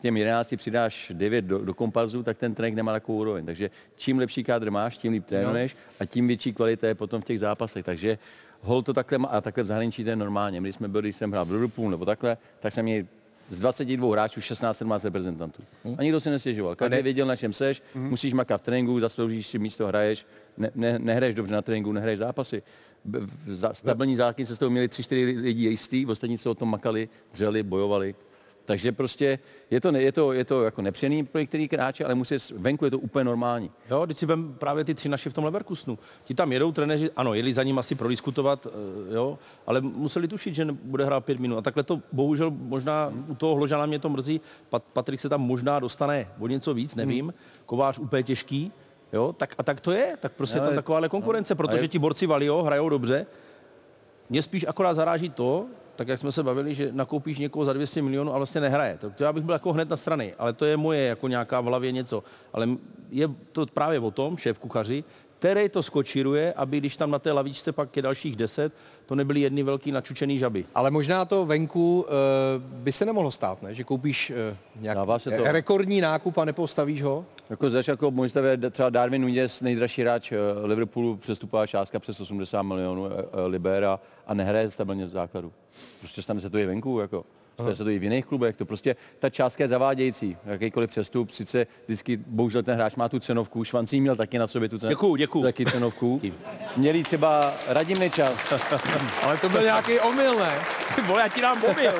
[0.00, 3.46] těm 11 přidáš 9 do, do komparzu, tak ten trénink nemá takovou úroveň.
[3.46, 7.24] Takže čím lepší kádr máš, tím líp trénuješ a tím větší kvalita je potom v
[7.24, 7.84] těch zápasech.
[7.84, 8.18] Takže
[8.60, 10.60] hol to takhle má, a takhle v zahraničí to je normálně.
[10.60, 13.04] My, když jsme byli, když jsem hrál v Liverpoolu nebo takhle, tak jsem měl
[13.50, 15.62] z 22 hráčů 16-17 reprezentantů.
[15.98, 16.74] A nikdo si nestěžoval.
[16.76, 20.26] Každý věděl, na čem seš, musíš makat v tréninku, zasloužíš si místo, hraješ,
[20.56, 22.62] ne, ne, nehraješ dobře na tréninku, nehraješ zápasy.
[23.04, 26.54] V- za- Stabilní záky se z toho měli tři, čtyři lidi jistý, ostatní se o
[26.54, 28.14] tom makali, dřeli, bojovali.
[28.64, 29.38] Takže prostě
[29.70, 32.90] je to, je to, je to jako nepřený pro některý hráče, ale musí, venku je
[32.90, 33.70] to úplně normální.
[33.90, 35.98] Jo, teď si vem právě ty tři naši v tom Leverkusenu.
[36.24, 40.54] Ti tam jedou trenéři, ano, jeli za ním asi prodiskutovat, eh, jo, ale museli tušit,
[40.54, 41.58] že bude hrát pět minut.
[41.58, 44.40] A takhle to bohužel možná u toho Hložana mě to mrzí.
[44.70, 47.34] Pat, Patrik se tam možná dostane o něco víc, nevím.
[47.66, 48.72] Kovář úplně těžký,
[49.12, 50.16] jo, tak a tak to je.
[50.20, 51.56] Tak prostě je Ale- tam takováhle konkurence, no.
[51.56, 53.26] Protože je- ti borci Valio hrajou dobře.
[54.30, 58.02] Mě spíš akorát zaráží to, tak jak jsme se bavili, že nakoupíš někoho za 200
[58.02, 58.98] milionů a vlastně nehraje.
[58.98, 61.64] To, já bych byl jako hned na strany, ale to je moje jako nějaká v
[61.64, 62.24] hlavě něco.
[62.52, 62.68] Ale
[63.10, 65.04] je to právě o tom, šéf kuchaři,
[65.44, 68.72] který to skočíruje, aby když tam na té lavičce pak je dalších 10,
[69.06, 70.64] to nebyly jedny velký načučený žaby.
[70.74, 73.74] Ale možná to venku uh, by se nemohlo stát, ne?
[73.74, 75.44] Že koupíš uh, nějaký Dává se to.
[75.44, 77.24] rekordní nákup a nepostavíš ho?
[77.50, 81.98] Jako zač jako můj stav je třeba Darwin Nunez, nejdražší hráč eh, Liverpoolu, přestupová částka
[81.98, 85.52] přes 80 milionů eh, eh, liber a, a nehraje stabilně v základu.
[85.98, 87.24] Prostě stane se to i venku, jako.
[87.60, 90.36] Stane se to i v jiných klubech, to prostě ta částka je zavádějící.
[90.46, 94.68] Jakýkoliv přestup, sice vždycky, bohužel ten hráč má tu cenovku, Švancí měl taky na sobě
[94.68, 94.94] tu cenovku.
[94.94, 95.44] Děkuju, děkuju.
[95.44, 96.20] Taky cenovku.
[96.76, 98.52] Měli třeba Radim Nečas.
[99.22, 100.52] Ale to byl nějaký omyl, ne?
[100.94, 101.92] Ty vole, já ti dám mobil.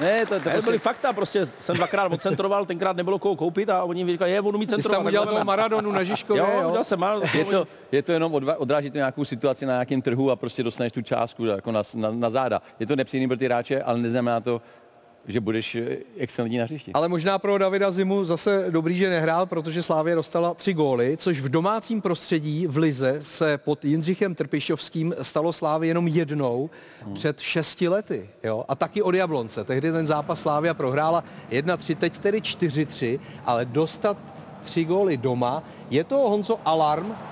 [0.00, 3.70] ne, to, to To prostě, byly fakta, prostě jsem dvakrát odcentroval, tenkrát nebylo koho koupit
[3.70, 4.96] a oni mi říkali, je, budu mít Ty jsi centrovat.
[4.98, 6.84] tam tak udělal toho Maradonu na Žižkově, Jo, jo?
[6.84, 10.30] jsem, mal, je to, je to jenom odva, odráží to nějakou situaci na nějakém trhu
[10.30, 12.62] a prostě dostaneš tu částku jako na, na, na záda.
[12.80, 14.61] Je to nepříjemný pro ty hráče, ale neznamená to,
[15.26, 16.92] že budeš eh, excelentní na hřišti.
[16.92, 21.40] Ale možná pro Davida Zimu zase dobrý, že nehrál, protože Slávě dostala tři góly, což
[21.40, 26.70] v domácím prostředí v Lize se pod Jindřichem Trpišovským stalo Slávě jenom jednou
[27.14, 28.30] před šesti lety.
[28.42, 28.64] Jo?
[28.68, 29.64] A taky od Jablonce.
[29.64, 34.18] Tehdy ten zápas Slávia prohrála 1-3, teď tedy 4-3, ale dostat
[34.62, 37.31] tři góly doma, je to Honzo alarm, eh,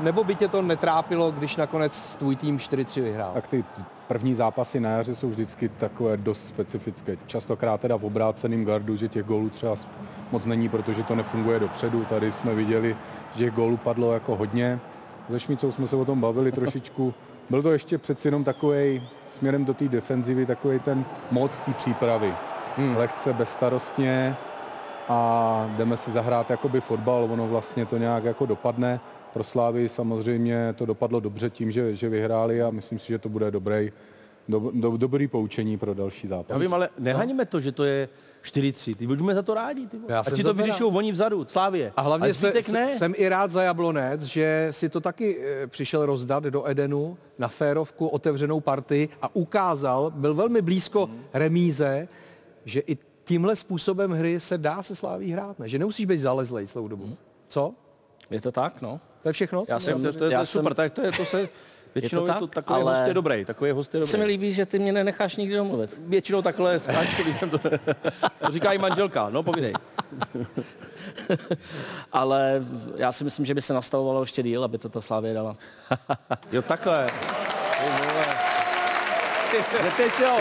[0.00, 3.30] nebo by tě to netrápilo, když nakonec tvůj tým 4-3 vyhrál?
[3.34, 3.64] Tak ty
[4.08, 7.16] první zápasy na jaře jsou vždycky takové dost specifické.
[7.26, 9.74] Častokrát teda v obráceném gardu, že těch gólů třeba
[10.32, 12.04] moc není, protože to nefunguje dopředu.
[12.04, 12.96] Tady jsme viděli,
[13.34, 14.80] že těch gólů padlo jako hodně.
[15.30, 17.14] Se Šmícou jsme se o tom bavili trošičku.
[17.50, 22.34] Byl to ještě přeci jenom takový směrem do té defenzivy, takový ten mod té přípravy.
[22.76, 22.96] Hmm.
[22.96, 24.36] Lehce, bezstarostně
[25.08, 29.00] a jdeme si zahrát jakoby fotbal, ono vlastně to nějak jako dopadne.
[29.32, 33.28] Pro Slávy samozřejmě to dopadlo dobře tím, že, že vyhráli a myslím si, že to
[33.28, 33.92] bude dobrý,
[34.48, 36.54] do, do, dobrý poučení pro další zápas.
[36.54, 38.08] Já vím, ale nehaníme to, že to je
[38.44, 38.96] 4-3.
[38.96, 39.86] Ty buďme za to rádi.
[39.86, 39.96] Ty.
[40.08, 40.96] Já Ať si za to vyřešou rád.
[40.96, 41.92] oni vzadu, Slávě.
[41.96, 42.88] A hlavně se, ne.
[42.88, 47.48] jsem i rád za Jablonec, že si to taky eh, přišel rozdat do Edenu na
[47.48, 52.08] férovku, otevřenou partii a ukázal, byl velmi blízko remíze,
[52.64, 55.68] že i tímhle způsobem hry se dá se sláví hrát, ne?
[55.68, 57.16] Že nemusíš být zalezlej celou dobu.
[57.48, 57.74] Co?
[58.30, 59.00] Je to tak, no.
[59.28, 59.64] To je všechno?
[59.68, 61.48] Já jsem- To, to, je, to Já je super, jsem- tak to je, to se,
[61.94, 64.22] většinou je to, tak, to takový ale- host je dobrý, takový host je Se mi
[64.22, 64.32] dobrý.
[64.32, 65.98] líbí, že ty mě nenecháš nikdy domluvit.
[66.06, 67.68] Většinou takhle skáču, když jsem to, to
[68.50, 69.72] říká i manželka, no povídej.
[72.12, 72.62] Ale
[72.96, 75.56] já si myslím, že by se nastavovalo ještě díl, aby to ta Slávě dala.
[76.52, 77.06] Jo, takhle.
[79.82, 80.36] Zeptej si ho.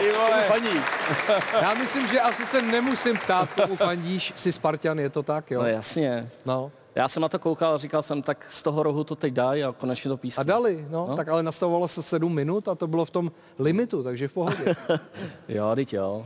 [1.62, 5.62] Já myslím, že asi se nemusím ptát, komu fandíš, jsi Spartan, je to tak, jo?
[5.62, 6.30] No jasně.
[6.46, 6.72] No.
[6.98, 9.64] Já jsem na to koukal a říkal jsem, tak z toho rohu to teď dají
[9.64, 10.44] a konečně to A pískne.
[10.44, 11.16] dali, no, No.
[11.16, 14.76] tak ale nastavovalo se sedm minut a to bylo v tom limitu, takže v pohodě.
[15.50, 16.26] Jo, teď jo.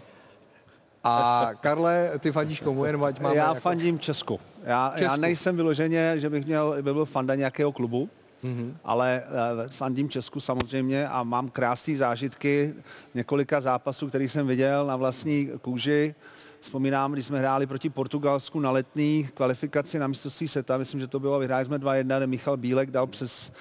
[1.04, 3.60] A Karle, ty fandíš komu, jenom ať máme Já jako...
[3.60, 4.40] fandím Česku.
[4.64, 5.22] Já, já Česku.
[5.22, 8.10] nejsem vyloženě, že bych měl, by byl fanda nějakého klubu,
[8.44, 8.54] Mhm.
[8.54, 8.74] mm-hmm.
[8.84, 9.24] ale
[9.64, 12.74] uh, fandím Česku samozřejmě a mám krásné zážitky
[13.14, 16.16] několika zápasů, který jsem viděl na vlastní kůži.
[16.62, 21.20] Vzpomínám, když jsme hráli proti Portugalsku na letní kvalifikaci na mistrovství světa, myslím, že to
[21.20, 23.52] bylo, vyhráli jsme 2-1, kde Michal Bílek dal přes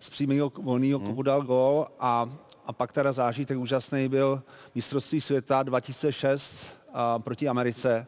[0.00, 2.30] z přímého volného kopu dal gól a,
[2.66, 4.42] a pak teda zážitek úžasný byl
[4.74, 8.06] mistrovství světa 2006 a, proti Americe.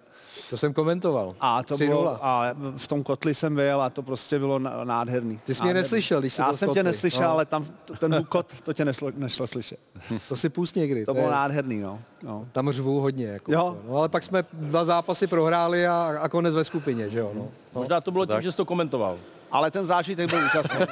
[0.51, 1.35] To jsem komentoval.
[1.41, 1.87] A to 3:0.
[1.89, 5.39] bylo, a v tom kotli jsem byl a to prostě bylo nádherný.
[5.47, 5.83] Ty jsi mě Nádherný.
[5.83, 6.83] neslyšel, když jsi Já jsem tě kotli.
[6.83, 7.31] neslyšel, No.
[7.31, 7.67] ale tam
[7.99, 9.79] ten hukot, to tě nešlo, nešlo slyšet.
[10.29, 11.07] To si pust někdy.
[11.07, 11.99] To bylo je- nádherný, no.
[12.23, 12.47] no.
[12.53, 13.27] Tam řvou hodně.
[13.27, 13.79] Jako Jo.
[13.89, 17.31] No, ale pak jsme dva zápasy prohráli a, a konec ve skupině, že jo?
[17.35, 17.49] No.
[17.75, 19.17] Možná to bylo tím, že jsi to komentoval.
[19.53, 20.79] Ale ten zážitek byl úžasný.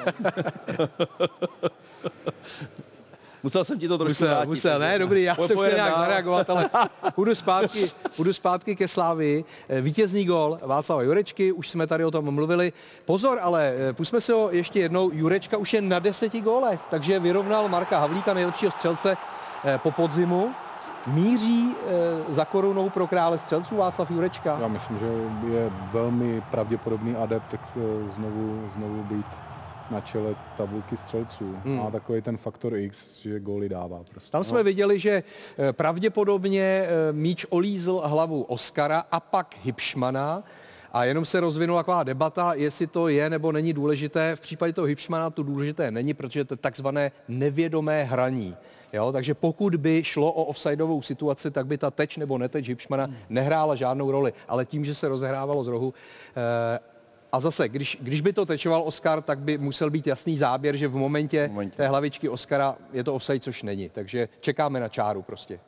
[3.42, 4.48] Musel jsem ti to trošku Musel, vrátit.
[4.48, 6.00] musel, ne, dobrý, já jsem chtěl nějak dál.
[6.00, 6.70] zareagovat, ale
[7.14, 9.44] půjdu zpátky, půjdu zpátky ke Slávii.
[9.68, 12.72] Eh, Vítězný gol Václava Jurečky, už jsme tady o tom mluvili.
[13.04, 15.10] Pozor, ale eh, pusme si ho ještě jednou.
[15.12, 19.16] Jurečka už je na deseti gólech, takže vyrovnal Marka Havlíka, nejlepšího střelce
[19.64, 20.50] eh, po podzimu.
[21.06, 21.74] Míří
[22.28, 24.58] za korunou pro krále střelců Václav Jurečka.
[24.60, 25.06] Já myslím, že
[25.52, 27.60] je velmi pravděpodobný adept tak
[28.14, 29.26] znovu, znovu být
[29.90, 31.56] na čele tabulky střelců.
[31.64, 31.76] Hmm.
[31.76, 34.30] Má takový ten faktor X, že góly dává prostě.
[34.30, 35.22] Tam jsme viděli, že
[35.58, 40.42] eh, pravděpodobně eh, míč olízl hlavu Oskara a pak Hipšmana.
[40.92, 44.36] A jenom se rozvinula taková debata, jestli to je nebo není důležité.
[44.36, 48.56] V případě toho Hipšmana to důležité není, protože to je takzvané nevědomé hraní.
[48.92, 53.10] Jo, takže pokud by šlo o offsideovou situaci, tak by ta teč nebo neteč Hipšmana
[53.28, 54.32] nehrála žádnou roli.
[54.48, 55.94] Ale tím, že se rozehrávalo z rohu,
[56.36, 56.78] eh,
[57.32, 60.88] a zase, když, když by to tečoval Oscar, tak by musel být jasný záběr, že
[60.88, 61.76] v momentě, v momentě.
[61.76, 63.88] té hlavičky Oscara je to offside, což není.
[63.88, 65.60] Takže čekáme na čáru prostě.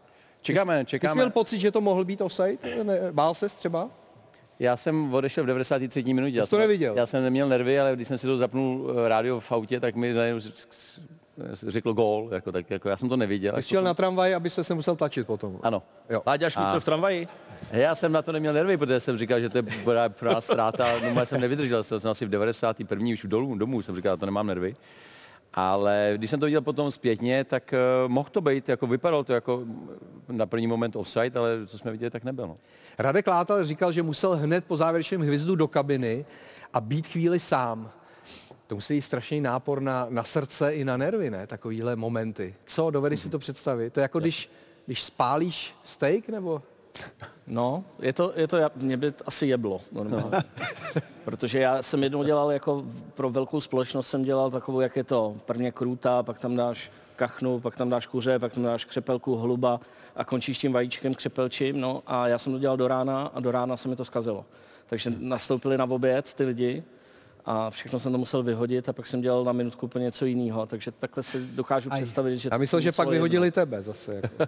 [0.43, 1.15] Čekáme, Ty jsi čekáme.
[1.15, 2.59] měl pocit, že to mohl být offside?
[2.83, 3.91] Ne, bál ses třeba?
[4.59, 6.15] Já jsem odešel v 93.
[6.15, 6.37] minutě.
[6.37, 6.97] Já to jsem- neviděl?
[6.97, 9.95] Já jsem neměl nervy, ale když jsem si to zapnul eh, rádio v autě, tak
[9.97, 10.15] mi
[11.53, 12.29] řekl gól.
[12.33, 13.55] Jako, tak, jako, já jsem to neviděl.
[13.57, 15.59] Jsi šel potom- na tramvaj, aby se nemusel tlačit potom.
[15.63, 15.83] Ano.
[16.11, 16.23] Jo.
[16.27, 17.29] Láďa Šmídl A- v tramvaji?
[17.71, 19.65] Já jsem na to neměl nervy, protože jsem říkal, že to je
[20.23, 20.87] nás ztráta.
[21.03, 23.07] No, já jsem nevydržel, jsem asi v 91.
[23.13, 24.77] už dolů, domů, jsem říkal, to nemám nervy.
[25.55, 29.33] Ale když jsem to viděl potom zpětně, tak uh, mohl to být, jako vypadalo to
[29.33, 29.65] jako
[30.29, 32.47] na první moment offside, ale co jsme viděli, tak nebyl.
[32.47, 32.57] No.
[32.99, 36.25] Radek Látal říkal, že musel hned po závěrečném hvizdu do kabiny
[36.73, 37.91] a být chvíli sám.
[38.67, 41.47] To musí být strašný nápor na, na srdce i na nervy, ne?
[41.47, 42.55] Takovýhle momenty.
[42.67, 43.93] Co, dovedeš si to představit?
[43.93, 44.51] To je jako když,
[44.87, 46.63] když spálíš steak, nebo?
[47.47, 50.37] No, je to, je to mě by asi jeblo normálně.
[51.25, 52.85] Protože já jsem jednou dělal jako
[53.15, 57.61] pro velkou společnost jsem dělal takovou, jak je to, prvně krůta, pak tam dáš kachnu,
[57.61, 59.81] pak tam dáš kuře, pak tam dáš křepelku hluba
[60.17, 63.51] a končíš tím vajíčkem křepelčím, no a já jsem to dělal do rána a do
[63.51, 64.45] rána se mi to zkazilo.
[64.87, 66.83] Takže nastoupili na oběd ty lidi
[67.45, 70.67] a všechno jsem to musel vyhodit a pak jsem dělal na minutku úplně něco jiného,
[70.67, 72.01] takže takhle si dokážu Aj.
[72.01, 72.49] představit, že...
[72.53, 73.55] Já myslel, že pak vyhodili jedno.
[73.55, 74.15] tebe zase.
[74.15, 74.29] Jako.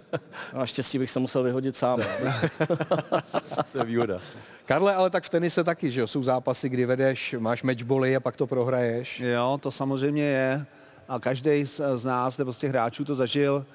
[0.53, 1.99] No, naštěstí bych se musel vyhodit sám.
[3.71, 4.17] To je výhoda.
[4.65, 6.07] Karle, ale tak v tenise taky, že jo?
[6.07, 9.19] Jsou zápasy, kdy vedeš, máš matchboly a pak to prohraješ.
[9.19, 10.65] Jo, to samozřejmě je.
[11.07, 13.65] A každý z, nás nebo z těch hráčů to zažil.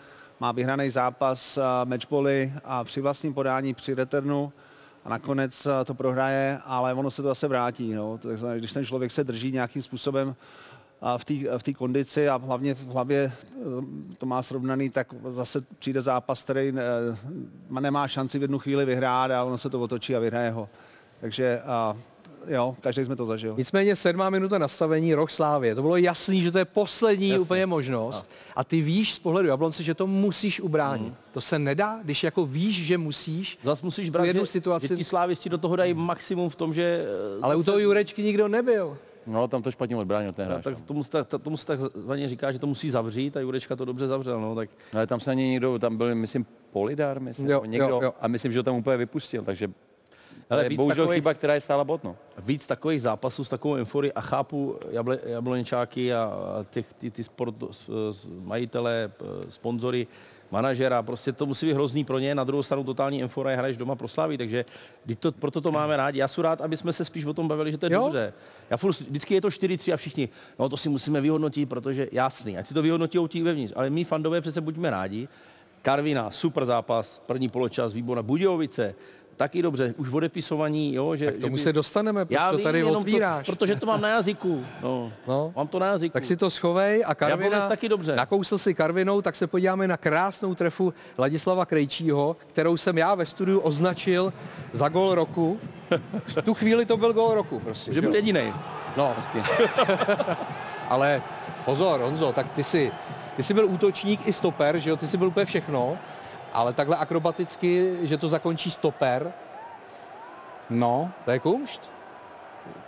[0.40, 4.52] Má vyhraný zápas a matchboly a při vlastním podání, při returnu
[5.08, 7.94] a nakonec a, to prohraje, ale ono se to zase vrátí.
[7.94, 8.18] No.
[8.18, 10.36] To znamená, když ten člověk se drží nějakým způsobem
[11.16, 15.60] v té v té kondici a hlavně v hlavě eh, to má srovnaný, tak zase
[15.78, 20.16] přijde zápas, který eh, nemá šanci v jednu chvíli vyhrát a ono se to otočí
[20.16, 20.68] a vyhraje ho.
[21.20, 21.62] Takže
[22.48, 23.54] jo, každý jsme to zažil.
[23.58, 25.74] Nicméně sedmá minuta nastavení, rok Slávě.
[25.74, 27.40] To bylo jasný, že to je poslední Jasně.
[27.40, 28.26] úplně možnost.
[28.56, 31.14] A ty víš z pohledu Jablonce, že to musíš ubránit.
[31.32, 33.58] To se nedá, když jako víš, že musíš.
[33.62, 34.88] Zas musíš brát, jednu že, situaci.
[34.88, 37.04] že ti slávisti do toho dají maximum v tom, že...
[37.38, 38.98] eh, Ale u toho Jurečky nikdo nebyl.
[39.26, 40.64] No, tam to špatně odbránil ten No, hráč.
[40.64, 43.84] tak tomu, se tak, tomu se takzvaně říká, že to musí zavřít a Jurečka to
[43.84, 44.40] dobře zavřel.
[44.40, 48.00] No, tak Ale tam se ani někdo, tam byl, myslím, Polidar, myslím, jo, někdo, jo,
[48.02, 48.14] jo.
[48.20, 49.68] a myslím, že ho tam úplně vypustil, takže
[50.50, 52.16] Ale to je bohužel takových- chyba, která je stála bot, no.
[52.38, 56.32] víc takových zápasů s takovou euforií a chápu jable, jablonečáky a,
[56.70, 59.10] těch, ty, ty sport, s- s- majitele,
[59.48, 60.06] sponzory,
[60.50, 63.94] manažera, prostě to musí být hrozný pro ně, na druhou stranu totální euforie, hraješ doma
[63.96, 64.64] pro Slaví, takže
[65.18, 66.18] to, proto to máme rádi.
[66.18, 68.00] Já jsem rád, aby jsme se spíš o tom bavili, že to je Jo.
[68.04, 68.32] dobře.
[68.70, 72.58] Já furt, vždycky je to 4-3 a všichni, no to si musíme vyhodnotit, protože jasný,
[72.58, 75.28] ať si to vyhodnotí ti vevnitř, ale my fandové přece buďme rádi.
[75.82, 78.22] Karvina, super zápas, první poločas, výborná.
[78.22, 78.94] Budějovice,
[79.38, 81.26] taky dobře, už odepisovaní, jo, že...
[81.26, 83.46] Tak tomu že se dostaneme, já to tady otvíráš.
[83.46, 84.64] To, protože to mám na jazyku.
[84.82, 85.52] No, No.
[85.56, 86.12] Mám to na jazyku.
[86.12, 88.16] Tak si to schovej a Karvina, taky dobře.
[88.16, 93.26] nakousl si Karvinou, tak se podíváme na krásnou trefu Ladislava Krejčího, kterou jsem já ve
[93.26, 94.32] studiu označil
[94.72, 95.60] za gol roku.
[96.26, 97.92] V tu chvíli to byl gol roku prostě.
[97.92, 98.52] Že byl jediný.
[98.96, 99.14] No,
[100.88, 101.22] ale
[101.64, 102.92] pozor, Honzo, tak ty jsi,
[103.36, 105.98] ty jsi byl útočník i stoper, že jo, ty jsi byl úplně všechno,
[106.52, 109.32] ale takhle akrobaticky, že to zakončí stoper,
[110.70, 111.90] No, to je kumšt.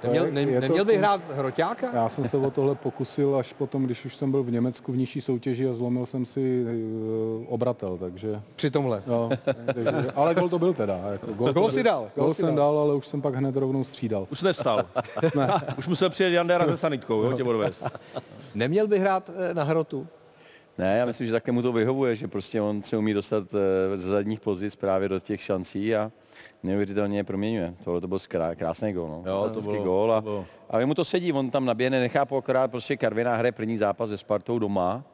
[0.05, 0.99] Neměl, ne, neměl by kumšt.
[0.99, 1.91] hrát hroťáka?
[1.93, 4.97] já jsem se o tohle pokusil až potom, když už jsem byl v Německu v
[4.97, 8.43] nižší soutěži a zlomil jsem si eh, obratel, takže...
[8.57, 9.03] Při tomhle.
[9.07, 9.29] No,
[9.67, 10.99] takže, ale gol to byl teda.
[11.13, 12.75] Jako, gol, Gol si dal, gol Gol si jsem dal.
[12.75, 14.27] dal, ale už jsem pak hned rovnou střídal.
[14.31, 14.85] Už nevstal.
[15.37, 15.49] Ne.
[15.79, 18.01] Už musel přijet Jandera se sanitkou, jo, tě odvést.
[18.55, 20.07] Neměl by hrát eh, na hrotu?
[20.81, 23.97] Ne, já myslím, že také mu to vyhovuje, že prostě on se umí dostat eh,
[23.97, 26.13] z zadních pozic právě do těch šancí a
[26.63, 27.75] neuvěřitelně je proměňuje.
[27.85, 28.19] Tohle to byl
[28.55, 29.09] krásný gól.
[29.09, 29.31] No.
[29.31, 30.47] Jo, to bylo- gól a, to bylo.
[30.71, 34.19] a mu to sedí, on tam naběhne, nechápu akorát, prostě Karviná hraje první zápas se
[34.19, 35.05] Spartou doma,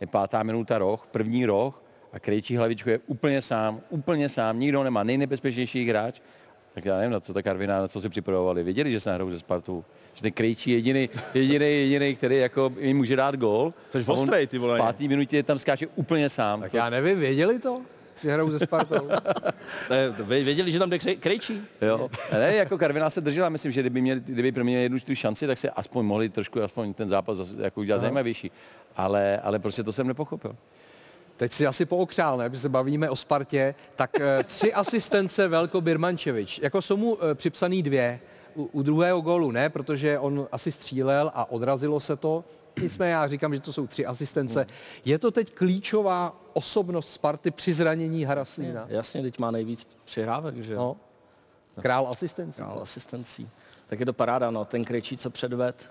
[0.00, 4.84] je pátá minuta roh, první roh a Krejčí hlavičku je úplně sám, úplně sám, nikdo
[4.84, 6.20] nemá, nejnebezpečnější hráč.
[6.74, 8.62] Tak já nevím, na co ta Karviná, na co si připravovali.
[8.62, 9.84] Věděli, že se nahrou ze Spartou.
[10.14, 13.74] Že ten Krejčí je jediný, jediný, jediný, který jako jim může dát gól.
[13.90, 14.78] Což ostrej, ty vole.
[14.78, 16.60] V pátý minutě tam skáče úplně sám.
[16.60, 17.80] Tak já nevím, věděli to,
[18.22, 19.08] že hrajou ze Spartou?
[19.90, 20.10] Ne,
[20.42, 21.60] věděli, že tam jde Krejčí?
[21.82, 22.10] Jo.
[22.32, 25.46] Ne, jako Karviná se držela, myslím, že kdyby, měli, kdyby pro mě jednu tu šanci,
[25.46, 28.02] tak se aspoň mohli trošku aspoň ten zápas jako udělat Aha.
[28.02, 28.50] zajímavější.
[28.96, 30.56] Ale, ale prostě to jsem nepochopil.
[31.40, 32.48] Teď si asi pookřál, ne?
[32.48, 36.60] Když se bavíme o Spartě, tak eh, tři asistence Velko Birmančevič.
[36.62, 38.20] Jako jsou mu eh, připsaný dvě.
[38.54, 42.44] U, u druhého gólu ne, protože on asi střílel a odrazilo se to.
[42.82, 44.66] Nicméně já říkám, že to jsou tři asistence.
[45.04, 48.86] Je to teď klíčová osobnost Sparty při zranění Haraslína?
[48.88, 50.78] Jasně, teď má nejvíc přihrávek, že jo?
[50.78, 50.96] No.
[51.82, 52.56] Král asistencí.
[52.56, 53.48] Král asistencí.
[53.86, 54.64] Tak je to paráda, no.
[54.64, 55.90] Ten Krejčí, co předved,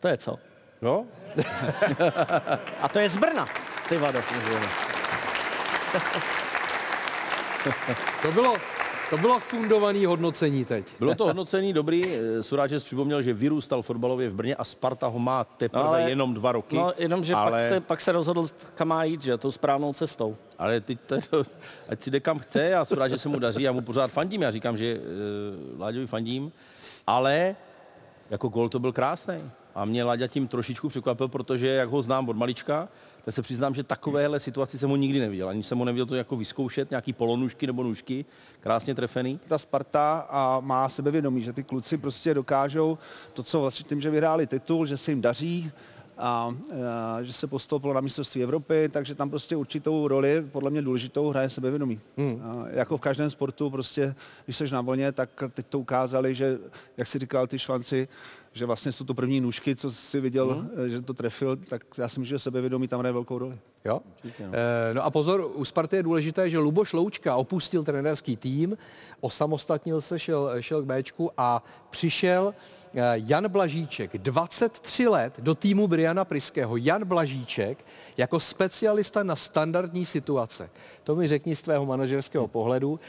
[0.00, 0.38] to je co?
[0.82, 1.06] No.
[2.82, 3.44] A to je z Brna,
[3.92, 4.18] ty vado.
[8.22, 8.54] To bylo,
[9.10, 10.86] to bylo fundované hodnocení teď.
[10.98, 12.02] Bylo to hodnocení dobrý.
[12.06, 16.02] eh, Suráčes připomněl, že vyrůstal fotbalově v Brně a Sparta ho má teprve No, ale-
[16.10, 16.76] jenom dva roky.
[16.76, 17.50] No, jenom, že ale...
[17.50, 20.36] pak, se, pak se rozhodl, kam má jít, že tou správnou cestou.
[20.58, 21.16] Ale teď to,
[21.88, 24.50] ať si jde kam chce, rád, že se mu daří, já mu pořád fandím, já
[24.50, 24.96] říkám, že
[25.74, 26.52] uh, Láďovi fandím,
[27.06, 27.56] ale
[28.30, 29.50] jako gol to byl krásný.
[29.74, 32.88] A mě Láďa tím trošičku překvapil, protože jak ho znám od malička,
[33.24, 35.48] tak se přiznám, že takovéhle situaci jsem ho nikdy neviděl.
[35.48, 38.24] Ani jsem ho neviděl to jako vyzkoušet, nějaký polonušky nebo nůžky,
[38.60, 39.40] krásně trefený.
[39.48, 42.98] ta Sparta a má sebevědomí, že ty kluci prostě dokážou
[43.32, 45.72] to, co vlastně tím, že vyhráli titul, že se jim daří,
[46.18, 46.54] a,
[47.18, 51.28] a že se postoupilo na mistrovství Evropy, takže tam prostě určitou roli, podle mě důležitou,
[51.28, 52.00] hraje sebevědomí.
[52.16, 52.42] Hmm.
[52.44, 54.14] A jako v každém sportu, prostě,
[54.44, 56.58] když jsi na vlně, tak teď to ukázali, že,
[56.96, 58.08] jak si říkal ty švanci,
[58.52, 60.90] že vlastně jsou to první nůžky, co si viděl, hmm.
[60.90, 63.58] že to trefil, tak já si myslím, že sebevědomí tam hraje velkou roli.
[63.84, 64.00] Jo?
[64.24, 68.78] Eh, No a pozor, u Sparty je důležité, že Luboš Loučka opustil trenérský tým,
[69.20, 72.54] osamostatnil se, šel, šel k Bčku a přišel
[72.94, 76.76] eh, Jan Blažíček, 23 let do týmu Briana Priského.
[76.76, 77.84] Jan Blažíček
[78.16, 80.70] jako specialista na standardní situace.
[81.02, 83.00] To mi řekni z tvého manažerského pohledu.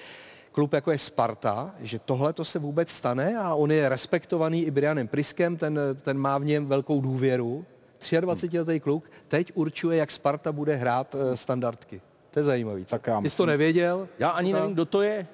[0.53, 4.71] Klub jako je Sparta, že tohle to se vůbec stane a on je respektovaný i
[4.71, 7.65] Brianem Priskem, ten, ten má v něm velkou důvěru.
[7.99, 12.01] 23-letý kluk teď určuje, jak Sparta bude hrát eh, standardky.
[12.31, 12.85] To je zajímavý.
[12.85, 14.07] Tak já Ty jsi to nevěděl?
[14.19, 15.27] Já ani nevím, kdo to je.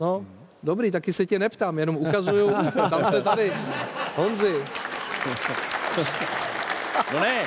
[0.00, 0.26] No,
[0.62, 2.50] dobrý, taky se tě neptám, jenom ukazuju,
[2.90, 3.52] tam se tady,
[4.16, 4.54] Honzi,
[7.12, 7.42] No ne.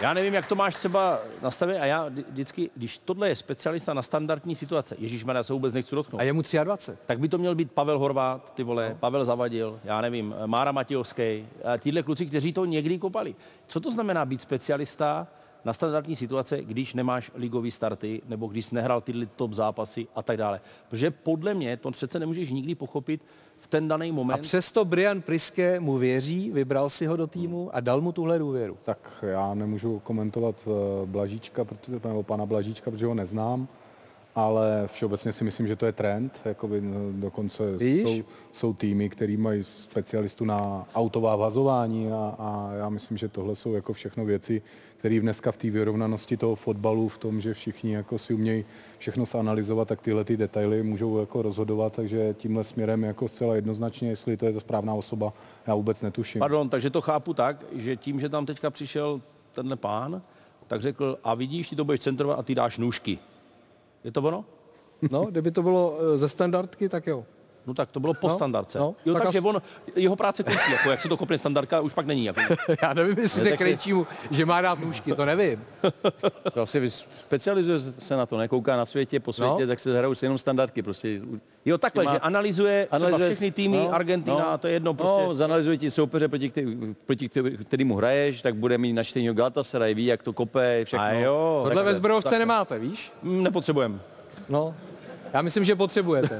[0.00, 3.94] Já nevím, jak to máš třeba nastavit a já vždy- vždycky, když tohle je specialista
[3.94, 6.20] na standardní situace, Ježíš já se vůbec nechci dotknout.
[6.20, 6.98] a je mu 23.
[7.06, 8.94] Tak by to měl být Pavel Horvát, ty vole, no.
[8.96, 11.46] Pavel Zavadil, já nevím, Mára Matějovský,
[11.78, 13.34] tíhle kluci, kteří to někdy kopali.
[13.66, 15.26] Co to znamená být specialista
[15.66, 20.22] na standardní situace, když nemáš ligový starty, nebo když jsi nehrál tyhle top zápasy a
[20.22, 20.60] tak dále.
[20.88, 23.20] Protože podle mě to přece nemůžeš nikdy pochopit
[23.58, 24.40] v ten daný A moment.
[24.40, 28.78] přesto Brian Priske mu věří, vybral si ho do týmu a dal mu tuhle důvěru.
[28.84, 33.68] Tak já nemůžu komentovat eh, Blažíčka, protože, nebo pana Blažíčka, protože ho neznám,
[34.34, 36.40] ale všeobecně si myslím, že to je trend.
[36.44, 38.02] Jakoby eh, dokonce Víš?
[38.02, 43.54] jsou, jsou týmy, který mají specialistu na autová vazování a, a já myslím, že tohle
[43.54, 44.62] jsou jako všechno věci,
[45.06, 48.64] které dneska v té vyrovnanosti toho fotbalu, v tom, že všichni jako si umějí
[48.98, 54.08] všechno zanalizovat, tak tyhle ty detaily můžou jako rozhodovat, takže tímhle směrem jako zcela jednoznačně,
[54.08, 55.32] jestli to je ta správná osoba,
[55.66, 56.38] já vůbec netuším.
[56.38, 59.20] Pardon, takže to chápu tak, že tím, že tam teďka přišel
[59.52, 60.22] tenhle pán,
[60.66, 63.18] tak řekl, a vidíš, ty to budeš centrovat a ty dáš nůžky.
[64.04, 64.44] Je to ono?
[65.10, 67.24] No, kdyby to bylo eh, ze standardky, tak jo.
[67.66, 68.78] No tak to bylo po No, standardce.
[68.78, 69.62] no, jo, tak takže as- on,
[69.96, 72.24] jeho práce končí, jako jak se to kopne standardka, už pak není.
[72.24, 72.40] Jako.
[72.82, 75.64] Já nevím, jestli Ne, se tak si- Krejčímu, že má dát nůžky, to nevím.
[76.50, 79.66] Co asi specializuje se na to, nekouká na světě, po světě, No.
[79.66, 80.82] tak se hrajou jenom standardky.
[80.82, 81.20] Prostě.
[81.64, 85.22] Jo, takhle, Má- že analyzuje, analyzuje všechny týmy, no, Argentina, no, to je jedno prostě.
[85.26, 89.94] No, zanalizuje ti soupeře, proti, který, proti který- kterýmu hraješ, tak bude mít načtený Galatasaray,
[89.94, 91.04] ví, jak to kope, všechno.
[91.06, 93.12] A jo, Tohle ve zbrojovce nemáte, víš?
[93.22, 93.98] Mm, Nepotřebujeme.
[94.48, 94.74] No,
[95.36, 96.38] já myslím, že potřebujete.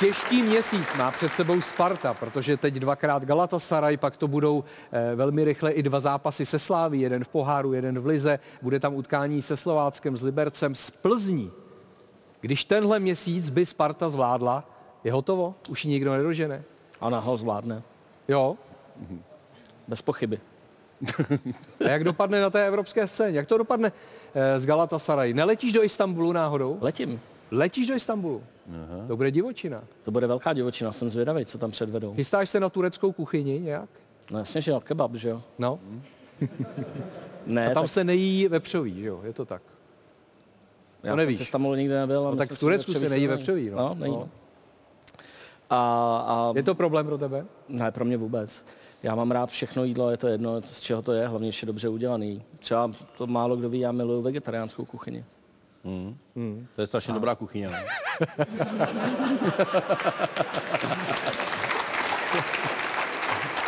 [0.00, 5.44] Těžký měsíc má před sebou Sparta, protože teď dvakrát Galatasaray, pak to budou eh, velmi
[5.44, 9.42] rychle i dva zápasy se Sláví, jeden v poháru, jeden v Lize, bude tam utkání
[9.42, 11.52] se Slováckem, s Libercem, s Plzní.
[12.40, 14.64] Když tenhle měsíc by Sparta zvládla,
[15.04, 15.54] je hotovo?
[15.68, 16.62] Už ji nikdo nedožene.
[17.00, 17.82] Ona ho zvládne.
[18.28, 18.56] Jo?
[19.88, 20.40] Bez pochyby.
[21.86, 23.38] A jak dopadne na té evropské scéně?
[23.38, 23.92] Jak to dopadne
[24.34, 25.34] eh, z Galatasaray?
[25.34, 26.78] Neletíš do Istanbulu náhodou?
[26.80, 27.20] Letím.
[27.50, 28.42] Letíš do Istanbulu?
[28.70, 29.04] Aha.
[29.08, 29.84] To bude divočina.
[30.04, 32.14] To bude velká divočina, jsem zvědavý, co tam předvedou.
[32.14, 33.88] Chystáš se na tureckou kuchyni nějak?
[34.30, 35.42] No jasně, že jo, kebab, že jo.
[35.58, 35.78] No.
[37.46, 39.20] Ne, A tam tak- se nejí vepřový, že jo?
[39.24, 39.62] Je to tak.
[41.02, 41.38] Já to jsem nevíš.
[41.38, 42.28] v Istanbulu nikdy nebyl.
[42.28, 43.76] a No tak v Turecku se nejí vepřový, no.
[43.76, 44.16] No, není.
[44.16, 44.28] No.
[45.70, 45.78] A,
[46.28, 46.52] a...
[46.56, 47.46] Je to problém pro tebe?
[47.68, 48.64] Ne, pro mě vůbec.
[49.04, 51.66] Já mám rád všechno jídlo, je to jedno, z čeho to je, hlavně, že je
[51.66, 52.42] dobře udělaný.
[52.58, 55.24] Třeba to málo kdo ví, já miluju vegetariánskou kuchyni.
[55.84, 56.16] Mm.
[56.34, 56.66] Mm.
[56.74, 57.14] To je strašně A.
[57.14, 57.68] dobrá kuchyně.
[57.68, 57.84] Ne?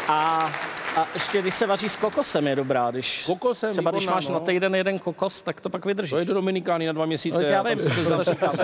[0.08, 0.50] A,
[0.96, 4.28] a ještě když se vaří s kokosem je dobrá, když kokosem, třeba když výborná, máš
[4.28, 4.34] no.
[4.34, 6.10] na týden jeden kokos, tak to pak vydrží.
[6.10, 7.42] To je do Dominikány na dva měsíce.
[7.42, 8.56] No, já vím, si to říkám.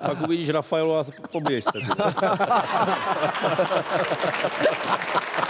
[0.00, 1.70] Pak uvidíš Rafaelu a pobiješ se.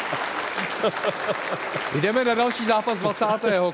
[1.95, 3.25] Jdeme na další zápas 20.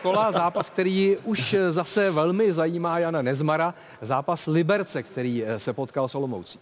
[0.02, 6.08] kola, zápas, který už zase velmi zajímá Jana Nezmara, zápas Liberce, který eh, se potkal
[6.08, 6.58] s Olomoucí.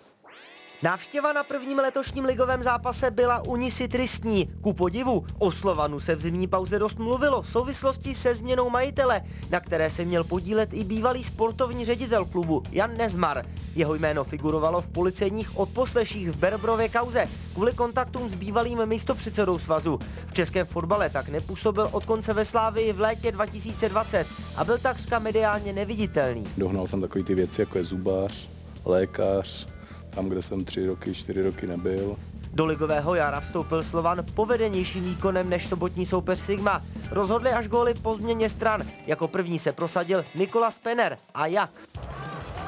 [0.82, 4.50] Návštěva na prvním letošním ligovém zápase byla u ní si tristní.
[4.60, 9.22] Ku podivu, o Slovanu se v zimní pauze dost mluvilo v souvislosti se změnou majitele,
[9.50, 13.46] na které se měl podílet i bývalý sportovní ředitel klubu Jan Nezmar.
[13.74, 19.98] Jeho jméno figurovalo v policejních odposleších v Berbrově kauze kvůli kontaktům s bývalým místopředsedou svazu.
[20.26, 25.18] V českém fotbale tak nepůsobil od konce ve Slávii v létě 2020 a byl takřka
[25.18, 26.44] mediálně neviditelný.
[26.56, 28.48] Dohnal jsem takový ty věci, jako je zubář,
[28.84, 29.75] lékař,
[30.16, 32.16] tam, kde jsem tři roky, čtyři roky nebyl.
[32.52, 36.82] Do ligového jara vstoupil Slovan povedenějším výkonem než sobotní soupeř Sigma.
[37.10, 38.82] Rozhodli až góly po změně stran.
[39.06, 41.18] Jako první se prosadil Nikolas Penner.
[41.34, 41.70] A jak?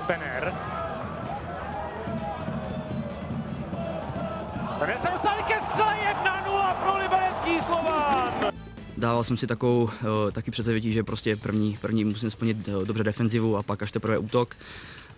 [0.07, 0.55] Penner.
[4.78, 5.94] Penner se dostali ke střele
[6.24, 8.32] 1-0 pro liberecký Slovan.
[8.96, 13.05] Dával jsem si takovou eh, taky předsevití, že prostě první, první musím splnit eh, dobře
[13.05, 14.57] defenzivu a pak až teprve útok.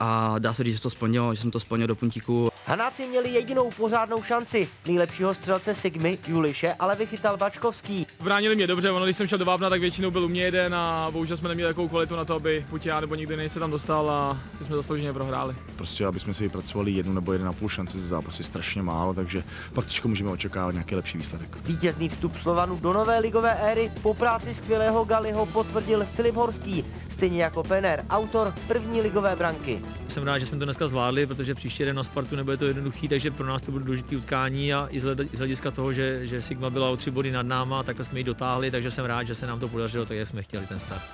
[0.01, 2.50] A dá se říct, že to splnilo, že jsem to splnil do puntíku.
[2.71, 4.69] Hanáci měli jedinou pořádnou šanci.
[4.87, 8.07] Nejlepšího střelce Sigmy, Juliše, ale vychytal Bačkovský.
[8.21, 10.75] Bránili mě dobře, ono když jsem šel do Vápna, tak většinou byl u mě jeden
[10.75, 13.61] a bohužel jsme neměli takovou kvalitu na to, aby buď já nebo nikdo jiný se
[13.61, 15.55] tam dostal a si jsme zaslouženě prohráli.
[15.77, 19.15] Prostě, aby jsme si vypracovali jednu nebo jeden a půl šanci ze zápasy strašně málo,
[19.15, 21.57] takže pak těžko můžeme očekávat nějaký lepší výsledek.
[21.65, 27.43] Vítězný vstup Slovanu do nové ligové éry po práci skvělého Galiho potvrdil Filip Horský, stejně
[27.43, 29.83] jako Penner, autor první ligové branky.
[30.09, 33.09] Jsem rád, že jsme to dneska zvládli, protože příště den na Spartu nebude to jednoduchý,
[33.09, 36.71] takže pro nás to bude důležité utkání a i z hlediska toho, že, že Sigma
[36.71, 39.47] byla o tři body nad náma, takhle jsme ji dotáhli, takže jsem rád, že se
[39.47, 41.03] nám to podařilo tak, jak jsme chtěli ten start.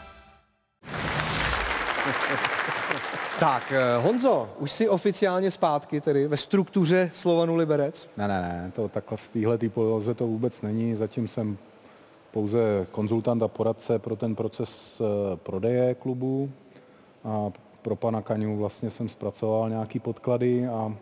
[3.41, 8.09] Tak, eh, Honzo, už jsi oficiálně zpátky tedy ve struktuře Slovanu Liberec?
[8.17, 10.95] Ne, ne, ne, to takhle v téhle poloze to vůbec není.
[10.95, 11.59] Zatím jsem
[12.33, 16.51] pouze konzultant a poradce pro ten proces eh, prodeje klubu.
[17.25, 17.51] A
[17.87, 20.93] pro pana Kaňu vlastně jsem zpracoval nějaký podklady a, a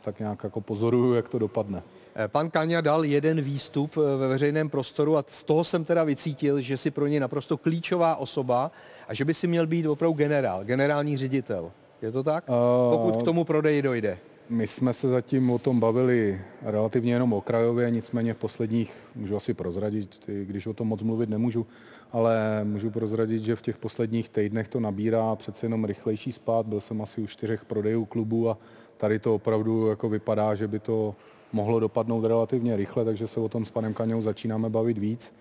[0.00, 1.82] tak nějak jako pozoruju, jak to dopadne.
[2.14, 6.04] Eh, Pan Kaňa dal jeden výstup eh, ve veřejném prostoru a z toho jsem teda
[6.04, 8.70] vycítil, že si pro něj naprosto klíčová osoba
[9.08, 11.70] a že by si měl být opravdu generál, generální ředitel.
[12.02, 12.44] Je to tak?
[12.90, 14.18] Pokud k tomu prodeji dojde.
[14.48, 19.54] My jsme se zatím o tom bavili relativně jenom okrajově, nicméně v posledních, můžu asi
[19.54, 21.66] prozradit, když o tom moc mluvit nemůžu,
[22.12, 26.66] ale můžu prozradit, že v těch posledních týdnech to nabírá přece jenom rychlejší spát.
[26.66, 28.58] Byl jsem asi u čtyřech prodejů klubu a
[28.96, 31.14] tady to opravdu jako vypadá, že by to
[31.52, 35.34] mohlo dopadnout relativně rychle, takže se o tom s panem Kaňou začínáme bavit víc.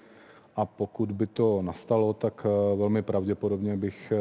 [0.55, 4.13] A pokud by to nastalo, tak eh, velmi pravděpodobně bych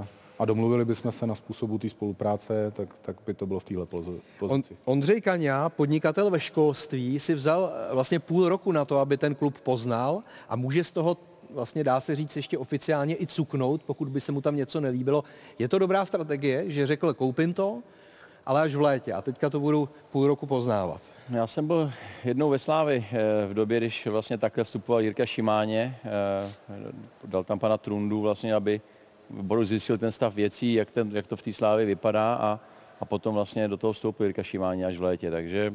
[0.00, 0.06] eh,
[0.38, 3.86] a domluvili bychom se na způsobu té spolupráce, tak, tak by to bylo v téhle
[3.86, 4.76] pozi- On, pozici.
[4.84, 9.34] Ondřej Kaňa, podnikatel ve školství, si vzal eh, vlastně půl roku na to, aby ten
[9.34, 11.16] klub poznal a může z toho
[11.54, 15.24] vlastně dá se říct ještě oficiálně i cuknout, pokud by se mu tam něco nelíbilo.
[15.58, 17.82] Je to dobrá strategie, že řekl, koupím to,
[18.46, 21.00] ale až v létě a teďka to budu půl roku poznávat.
[21.30, 21.92] Já jsem byl
[22.24, 26.92] jednou ve Slávi eh, v době, když vlastně takhle vstupoval Jirka Šimáně, eh,
[27.24, 28.80] dal tam pana Trundu vlastně, aby
[29.30, 32.60] Boru zjistil ten stav věcí, jak, ten, jak to v té Slávě vypadá a,
[33.00, 35.30] a potom vlastně do toho vstoupil Jirka Šimáně až v létě.
[35.30, 35.74] Takže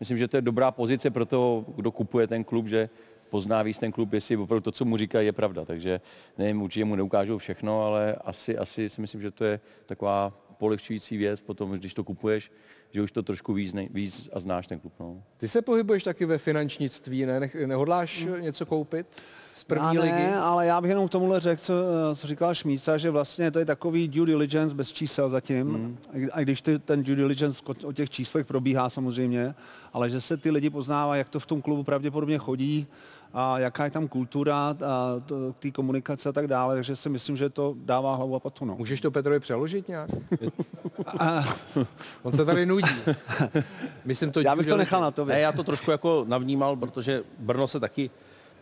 [0.00, 2.88] myslím, že to je dobrá pozice pro to, kdo kupuje ten klub, že
[3.30, 5.64] pozná víc ten klub, jestli opravdu to, co mu říkají, je pravda.
[5.64, 6.00] Takže
[6.38, 11.16] nevím, určitě mu neukážou všechno, ale asi, asi si myslím, že to je taková polehčující
[11.16, 12.52] věc potom, když to kupuješ,
[12.90, 14.92] že už to trošku víc, ne, víc a znáš ten klub.
[15.00, 15.22] No.
[15.36, 17.50] Ty se pohybuješ taky ve finančnictví, ne?
[17.66, 19.06] Nehodláš něco koupit
[19.56, 20.12] z první já ligy?
[20.12, 21.74] ne, ale já bych jenom k tomuhle řekl, co,
[22.14, 25.66] co říkal Šmíca, že vlastně to je takový due diligence bez čísel zatím.
[25.66, 25.98] Mm.
[26.32, 29.54] A když ty, ten due diligence o těch číslech probíhá samozřejmě,
[29.92, 32.86] ale že se ty lidi poznávají, jak to v tom klubu pravděpodobně chodí,
[33.38, 34.74] a jaká je tam kultura a
[35.26, 38.64] to, té komunikace a tak dále, takže si myslím, že to dává hlavu a patu.
[38.64, 38.76] No.
[38.76, 40.10] Můžeš to Petrovi přeložit nějak?
[42.22, 42.94] On se tady nudí.
[44.04, 45.34] Myslím to Já bych to nechal na tobě.
[45.34, 48.10] Ne, já to trošku jako navnímal, protože Brno se taky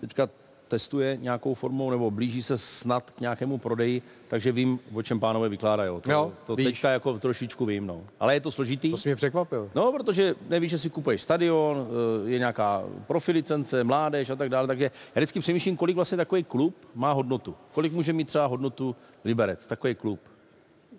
[0.00, 0.28] teďka
[0.74, 5.48] testuje nějakou formou nebo blíží se snad k nějakému prodeji, takže vím, o čem pánové
[5.48, 6.00] vykládají.
[6.00, 6.66] To, Jo, to víš.
[6.66, 8.00] teďka jako trošičku vím, no.
[8.20, 8.90] Ale je to složitý.
[8.90, 9.70] To jsi mě překvapil.
[9.74, 11.86] No, protože nevíš, že si kupuješ stadion,
[12.26, 16.44] eh, je nějaká profilicence, mládež a tak dále, takže já vždycky přemýšlím, kolik vlastně takový
[16.44, 17.54] klub má hodnotu.
[17.74, 20.20] Kolik může mít třeba hodnotu Liberec, takový klub.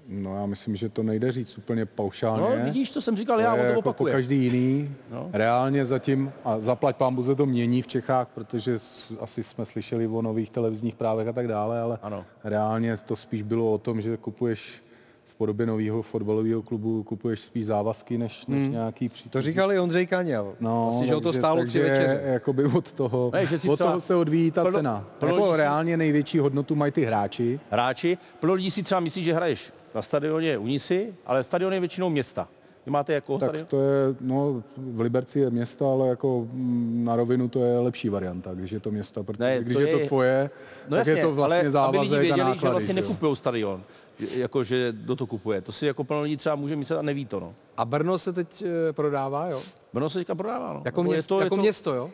[0.10, 2.58] No já myslím, že to nejde říct úplně paušálně.
[2.60, 4.14] No, vidíš, to jsem říkal já, to on je to jako po opakuje.
[4.14, 4.96] každý jiný.
[5.12, 5.30] No.
[5.34, 8.78] Reálně zatím, a zaplať pán se to mění v Čechách, protože
[9.20, 12.26] asi jsme slyšeli o nových televizních právech a tak dále, ale ano.
[12.44, 14.84] reálně to spíš bylo o tom, že kupuješ
[15.26, 18.72] v podobě nového fotbalového klubu, kupuješ spíš závazky, než, než Hmm.
[18.72, 20.54] nějaký pří, To říkal i Ondřej Kaněl.
[20.60, 22.22] No, Vlastně, že ho to takže- stálo tři večeře.
[22.26, 25.06] Jakoby od toho, Ne, že od toho se odvíjí ta plno- cena.
[25.20, 27.60] plno Jako reálně největší hodnotu mají ty hráči.
[27.72, 32.10] Hráči, plno lidí si třeba myslí, že hraješ na stadioně Unisy, ale stadion je většinou
[32.10, 32.48] města.
[32.86, 33.68] Vy máte jako Tak stadion?
[33.68, 38.10] to je, no, v Liberci je město, ale jako mm, na rovinu to je lepší
[38.10, 40.50] varianta, když je to města, protože Ne, když to je, je- to tvoje,
[40.88, 42.60] No tak jasně, je to vlastně ale závazek aby lidi a věděli, náklady.
[42.62, 43.04] že vlastně že jo.
[43.08, 43.84] nekupují stadion,
[44.20, 45.62] že- jako že do to kupuje.
[45.62, 47.40] To si jako plno lidí třeba může myslet a neví to.
[47.40, 47.54] No.
[47.78, 49.62] A Brno se teď eh, prodává, jo?
[49.94, 50.74] Brno se teďka prodává.
[50.74, 50.82] No.
[50.86, 52.12] Jako, je město, jako město, jo?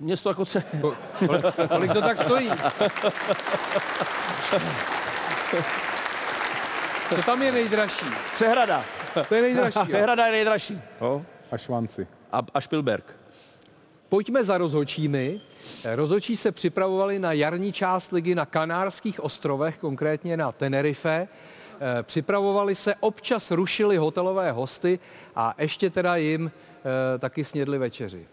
[0.00, 0.62] Město jako ce...
[1.26, 2.50] Kolik, kolik to tak stojí?
[7.08, 8.06] Co tam je nejdražší?
[8.34, 8.84] Přehrada.
[9.28, 9.78] To je nejdražší.
[9.78, 9.84] jo?
[9.84, 10.80] Přehrada je nejdražší.
[11.00, 11.24] No.
[11.50, 12.06] A švanci.
[12.32, 13.16] A, a Špilberg.
[14.08, 15.40] Pojďme za rozhočími.
[15.94, 21.28] Rozhočí se připravovali na jarní část ligy na Kanárských ostrovech, konkrétně na Tenerife.
[21.98, 24.98] Eh, Připravovali se, občas rušili hotelové hosty
[25.36, 26.50] a ještě teda jim
[27.14, 28.26] eh, taky snědli večeři.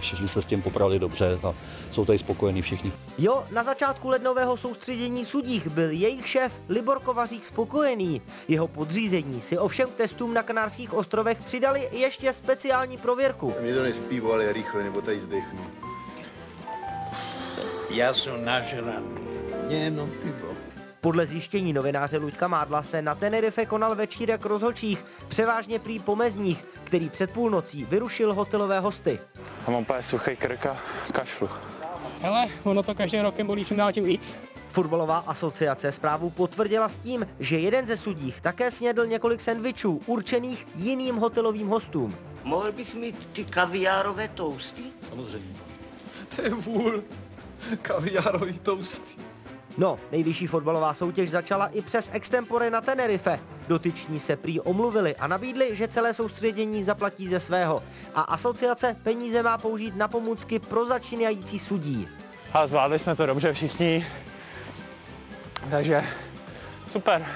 [0.00, 1.54] Všichni se s tím poprali dobře a
[1.90, 2.92] jsou tady spokojení všichni.
[3.18, 8.22] Jo, na začátku lednového soustředění sudích byl jejich šéf Libor Kovařík spokojený.
[8.48, 13.54] Jeho podřízení si ovšem k testům na Kanárských ostrovech přidali ještě speciální prověrku.
[13.60, 15.60] Mě to pivo, ale rychle, nebo tady zdechnu.
[17.90, 19.06] Já jsem nažraný.
[19.68, 20.45] Jenom pivo.
[21.00, 27.10] Podle zjištění novináře Luďka Mádla se na Tenerife konal večírek rozhočích, převážně prý pomezních, který
[27.10, 29.18] před půlnocí vyrušil hotelové hosty.
[29.66, 30.76] A mám úplně suchý krk a
[31.12, 31.48] kašlu.
[32.20, 34.36] Hele, ono to každým rokem bolí čím dál tím víc.
[34.68, 40.66] Fotbalová asociace zprávu potvrdila s tím, že jeden ze sudích také snědl několik sendvičů určených
[40.74, 42.16] jiným hotelovým hostům.
[42.44, 44.82] Mohl bych mít ty kaviárové tousty?
[45.02, 45.54] Samozřejmě.
[46.36, 47.02] To je vůl.
[47.82, 49.12] Kaviárový tousty.
[49.78, 53.40] No, nejvyšší fotbalová soutěž začala i přes extempore na Tenerife.
[53.68, 57.82] Dotyční se prý omluvili a nabídli, že celé soustředění zaplatí ze svého.
[58.14, 62.08] A asociace peníze má použít na pomůcky pro začínající sudí.
[62.52, 64.06] A zvládli jsme to dobře všichni.
[65.70, 66.04] Takže
[66.86, 67.26] super.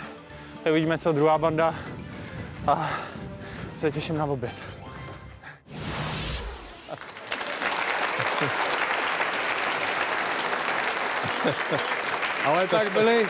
[0.63, 1.75] Tak uvidíme, co druhá banda.
[2.67, 2.91] A
[3.81, 4.55] se těším na oběd.
[12.45, 13.27] Ale tak byli,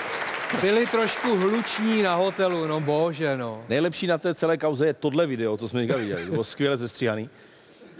[0.60, 3.62] byli trošku hluční na hotelu, no bože, no.
[3.68, 6.24] Nejlepší na té celé kauze je tohle video, co jsme teďka viděli.
[6.24, 7.30] To bylo skvěle zestříhaný.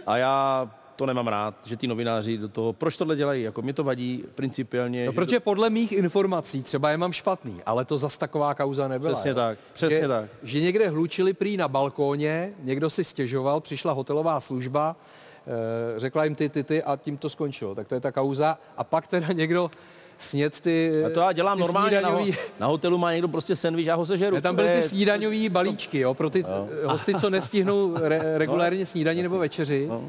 [0.07, 3.73] A já to nemám rád, že ty novináři do toho, proč tohle dělají, jako mě
[3.73, 5.05] to vadí principiálně.
[5.05, 8.87] No, že protože podle mých informací, třeba je mám špatný, ale to zas taková kauza
[8.87, 9.13] nebyla.
[9.13, 9.35] Přesně jo.
[9.35, 10.29] tak, přesně že, tak.
[10.43, 14.95] Že někde hlučili prý na balkóně, někdo si stěžoval, přišla hotelová služba,
[15.47, 17.75] eh, řekla jim ty, ty, ty a tím to skončilo.
[17.75, 18.57] Tak to je ta kauza.
[18.77, 19.71] A pak teda někdo
[20.21, 23.27] sněd ty A to já dělám ty normálně na, ho, snídaňový- na hotelu má někdo
[23.27, 24.35] prostě sendvič, já ho sežeru.
[24.35, 26.49] Ne, tam To byly ty snídaňové balíčky, jo, pro ty No.
[26.49, 26.67] no.
[26.91, 29.85] hosty, co nestihnou re, regulárně snídaní nebo večeři.
[29.89, 30.03] No.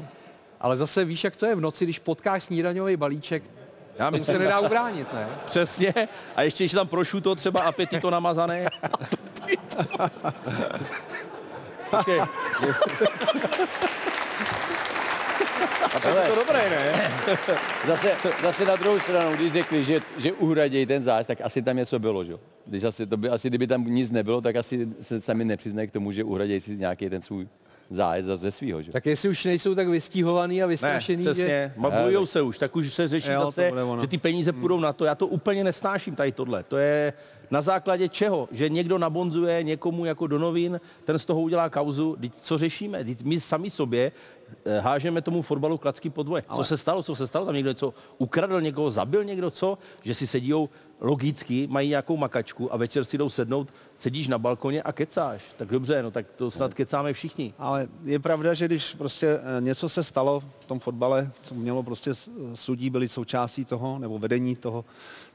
[0.61, 3.43] Ale zase víš, jak to je v noci, když potkáš snídaňový balíček,
[3.99, 5.27] Já tomu se nedá ubránit, ne?
[5.45, 5.93] Přesně.
[6.35, 8.69] A ještě, když tam prošuto třeba apetito namazané.
[11.91, 12.21] Počkej.
[15.95, 17.11] A tak je to dobré, ne?
[17.87, 18.11] zase,
[18.41, 21.99] zase na druhou stranu, když řekli, že, že uhradějí ten zájezd, tak asi tam něco
[21.99, 22.31] bylo, že?
[22.31, 22.39] jo?
[22.65, 25.91] Když asi, to by, asi kdyby tam nic nebylo, tak asi se sami nepřiznají k
[25.91, 27.47] tomu, že uhradějí si nějaký ten svůj
[27.89, 28.91] zájezd ze svýho, že?
[28.91, 31.73] Tak jestli už nejsou tak vystíhovaný a Ne, vystrašený, přesně, že...
[31.77, 33.71] mabujou tak- se už, tak už se řeší Jo, to zase,
[34.01, 35.05] že ty peníze půjdou na to.
[35.05, 36.63] Já to úplně nesnáším tady tohle.
[36.63, 37.13] To je,
[37.51, 38.47] Na základě čeho?
[38.51, 42.15] Že někdo nabonzuje někomu jako do novin, ten z toho udělá kauzu.
[42.21, 43.03] Teď co řešíme?
[43.03, 44.11] Teď my sami sobě
[44.65, 46.43] eh, hážeme tomu fotbalu klacky podvoje.
[46.55, 47.03] Co se stalo?
[47.03, 47.45] Co se stalo?
[47.45, 49.77] Tam někdo něco ukradl, někoho zabil někdo, co?
[50.03, 50.53] Že si sedí
[51.01, 53.67] logicky, mají nějakou makačku a večer si jdou sednout,
[53.97, 55.41] sedíš na balkoně a kecáš.
[55.57, 57.53] Tak dobře, no tak to snad kecáme všichni.
[57.59, 61.83] Ale je pravda, že když prostě eh, něco se stalo v tom fotbale, co mělo
[61.83, 64.85] prostě s- sudí byli součástí toho, nebo vedení toho,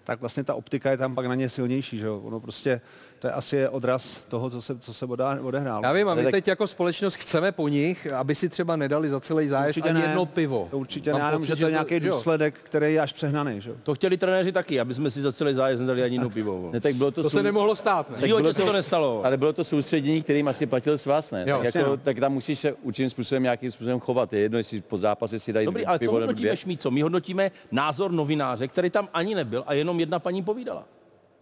[0.09, 2.11] tak vlastně ta optika je tam pak na ně silnější, že?
[2.11, 2.81] Ono prostě,
[3.19, 5.43] to je asi je odraz toho, co se, co se odehrálo.
[5.47, 5.81] odehrálo.
[5.85, 9.09] Já vím, a my Tak- teď jako společnost chceme po nich, aby si třeba nedali
[9.09, 10.05] za celý zájezd Určitě ani ne.
[10.07, 10.69] jedno pivo.
[10.71, 12.15] To určitě Mám ne, pocit, že to je to- nějaký jo.
[12.15, 13.61] důsledek, který je až přehnaný.
[13.61, 13.71] Že?
[13.71, 13.77] jo?
[13.83, 16.71] To chtěli trenéři taky, aby jsme si za celý zájezd nedali ani jedno pivo.
[16.73, 18.17] Ne, tak bylo to, To se sou- nemohlo stát, ne?
[18.17, 19.23] V životě se to nestalo.
[19.25, 21.45] Ale bylo to soustředění, kterým asi platil svaz, ne?
[21.47, 21.97] Jo, tak, jako, no.
[21.97, 24.33] tak tam musíš se určitým způsobem nějakým způsobem chovat.
[24.33, 26.57] Je jedno, jestli po zápase si dají Dobrý, ale co pivo nebo hodnotíme.
[26.57, 26.91] Šmíco?
[26.91, 30.85] My hodnotíme názor novináře, který tam ani nebyl a jenom jedna paní povídala.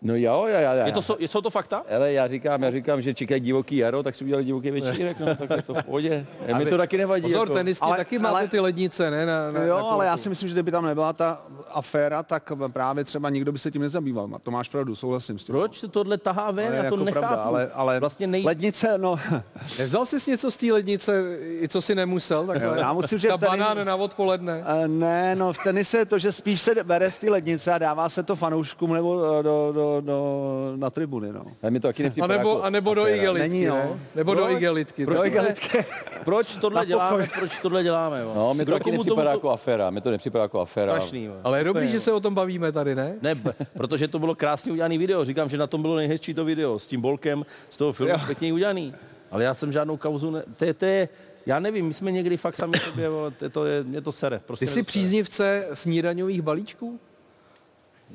[0.02, 0.86] No jo, já, já, já.
[0.86, 1.82] Je to, so- jsou to fakta?
[1.96, 5.36] Ale já říkám, já říkám, že čekají divoký jaro, tak si udělali divoký večírek, no,
[5.36, 6.26] tak je to v pohodě.
[6.52, 7.22] A Mi to taky nevadí.
[7.22, 7.54] Pozor, jako.
[7.54, 9.26] tenisti Ale- taky ale- máte ty lednice, ne?
[9.26, 12.22] Na, na, No jo, na ale já si myslím, že kdyby tam nebyla ta aféra,
[12.22, 14.28] tak právě třeba nikdo by se tím nezabýval.
[14.42, 15.52] To máš pravdu, souhlasím s tím.
[15.52, 16.72] Proč se tohle tahá ven?
[16.72, 17.26] Já to jako nechápu.
[17.26, 18.42] pravda, ale, ale Vlastně nej...
[18.44, 19.16] lednice, no,
[19.78, 22.46] Nevzal jsi něco z té lednice, i co si nemusel?
[22.46, 22.78] Takhle?
[22.80, 24.64] Já musím, že Ta tady- banán na odpoledne.
[24.84, 27.78] Eh, Ne, no v tenise je to, že spíš se bere z té lednice a
[27.78, 31.44] dává se to fanouškům nebo eh, do, do, do, na tribuny, no.
[31.62, 33.16] Ale mi to taky A nebo, jako a nebo do aféra.
[33.16, 33.74] igelitky, Není, no.
[33.74, 33.88] ne?
[34.14, 35.04] Nebo do igelitky.
[35.06, 35.84] Proč to- Do igelitky.
[36.24, 37.28] Proč tohle děláme?
[37.38, 38.20] Proč tohle děláme?
[38.20, 38.32] jo?
[38.36, 39.90] No, mi to taky nepřipadá tomu jako aféra.
[39.90, 40.92] Mi to nepřipadá jako aféra.
[40.96, 41.34] Strašný, jo.
[41.44, 43.14] Ale je dobrý, že se o tom bavíme tady, ne?
[43.22, 43.34] Ne,
[43.72, 45.24] protože to bylo krásně udělané video.
[45.24, 48.52] Říkám, že na tom bylo nejhezčí to video s tím bolkem z toho filmu, pěkně
[48.52, 48.94] udělaný.
[49.30, 50.42] Ale já jsem žádnou kauzu, ne...
[50.56, 51.08] to, je, to je,
[51.46, 54.40] já nevím, my jsme někdy fakt sami sobě, vole, to, to je, mě to sere.
[54.46, 57.00] Prostě Ty jsi příznivce snídaňových balíčků?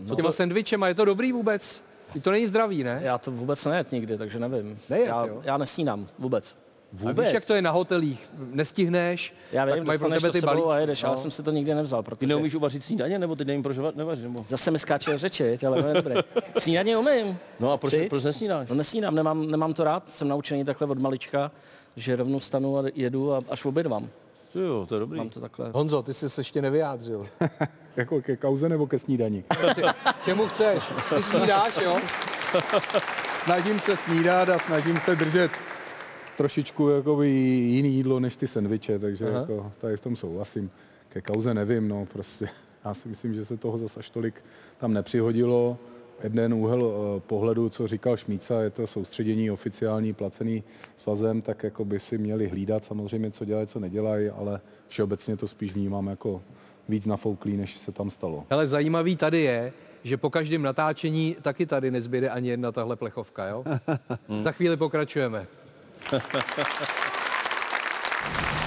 [0.05, 1.81] S těma sendvičema, je to dobrý vůbec?
[2.15, 2.99] I to není zdravý, ne?
[3.03, 4.79] Já to vůbec nejet nikdy, takže nevím.
[4.89, 5.41] Nejet, já, jo?
[5.43, 6.55] já nesnídám vůbec.
[7.05, 8.29] A víš, jak to je na hotelích?
[8.37, 10.71] Nestihneš, Já tak vím, mají pro dostaneš tebe to ty sebou balíčky.
[10.71, 11.21] a jedeš, ale No.
[11.21, 13.95] jsem si to nikdy nevzal, Ty protože neumíš uvařit snídaně, nebo ty nevím, proč va-
[13.95, 14.23] nevaříš?
[14.23, 14.43] Nebo...
[14.43, 16.15] zase mi skáče řeči, ale to je dobré.
[16.57, 17.37] Snídaně umím.
[17.59, 18.69] No a proč, proč nesnídáš?
[18.69, 21.51] No nesnídám, nemám, nemám to rád, jsem naučený takhle od malička,
[21.95, 24.09] že rovnou stanu a jedu a až obědvám.
[24.55, 25.17] Jo, to je dobrý.
[25.17, 25.71] Mám to takhle.
[25.73, 27.27] Honzo, ty jsi se ještě nevyjádřil.
[27.95, 29.43] Jako ke kauze nebo ke snídani?
[30.25, 30.83] Čemu chceš?
[31.15, 31.95] Ty snídáš, jo?
[33.43, 35.51] Snažím se snídat a snažím se držet
[36.37, 39.39] trošičku jakoby jiný jídlo než ty sendviče, takže Aha.
[39.39, 40.71] jako, tady v tom souhlasím.
[41.09, 42.49] Ke kauze nevím, no prostě.
[42.85, 44.43] Já si myslím, že se toho zas až tolik
[44.77, 45.77] tam nepřihodilo.
[46.23, 50.63] Jeden úhel eh, pohledu, co říkal Šmíca, je to soustředění oficiální placený
[50.95, 55.47] svazem, tak jako by si měli hlídat samozřejmě, co dělají, co nedělají, ale všeobecně to
[55.47, 56.41] spíš vnímám jako
[56.89, 58.45] víc nafouklý, než se tam stalo.
[58.49, 63.47] Ale zajímavý tady je, že po každém natáčení taky tady nezbyde ani jedna tahle plechovka,
[63.47, 63.63] jo?
[64.41, 65.47] Za chvíli pokračujeme.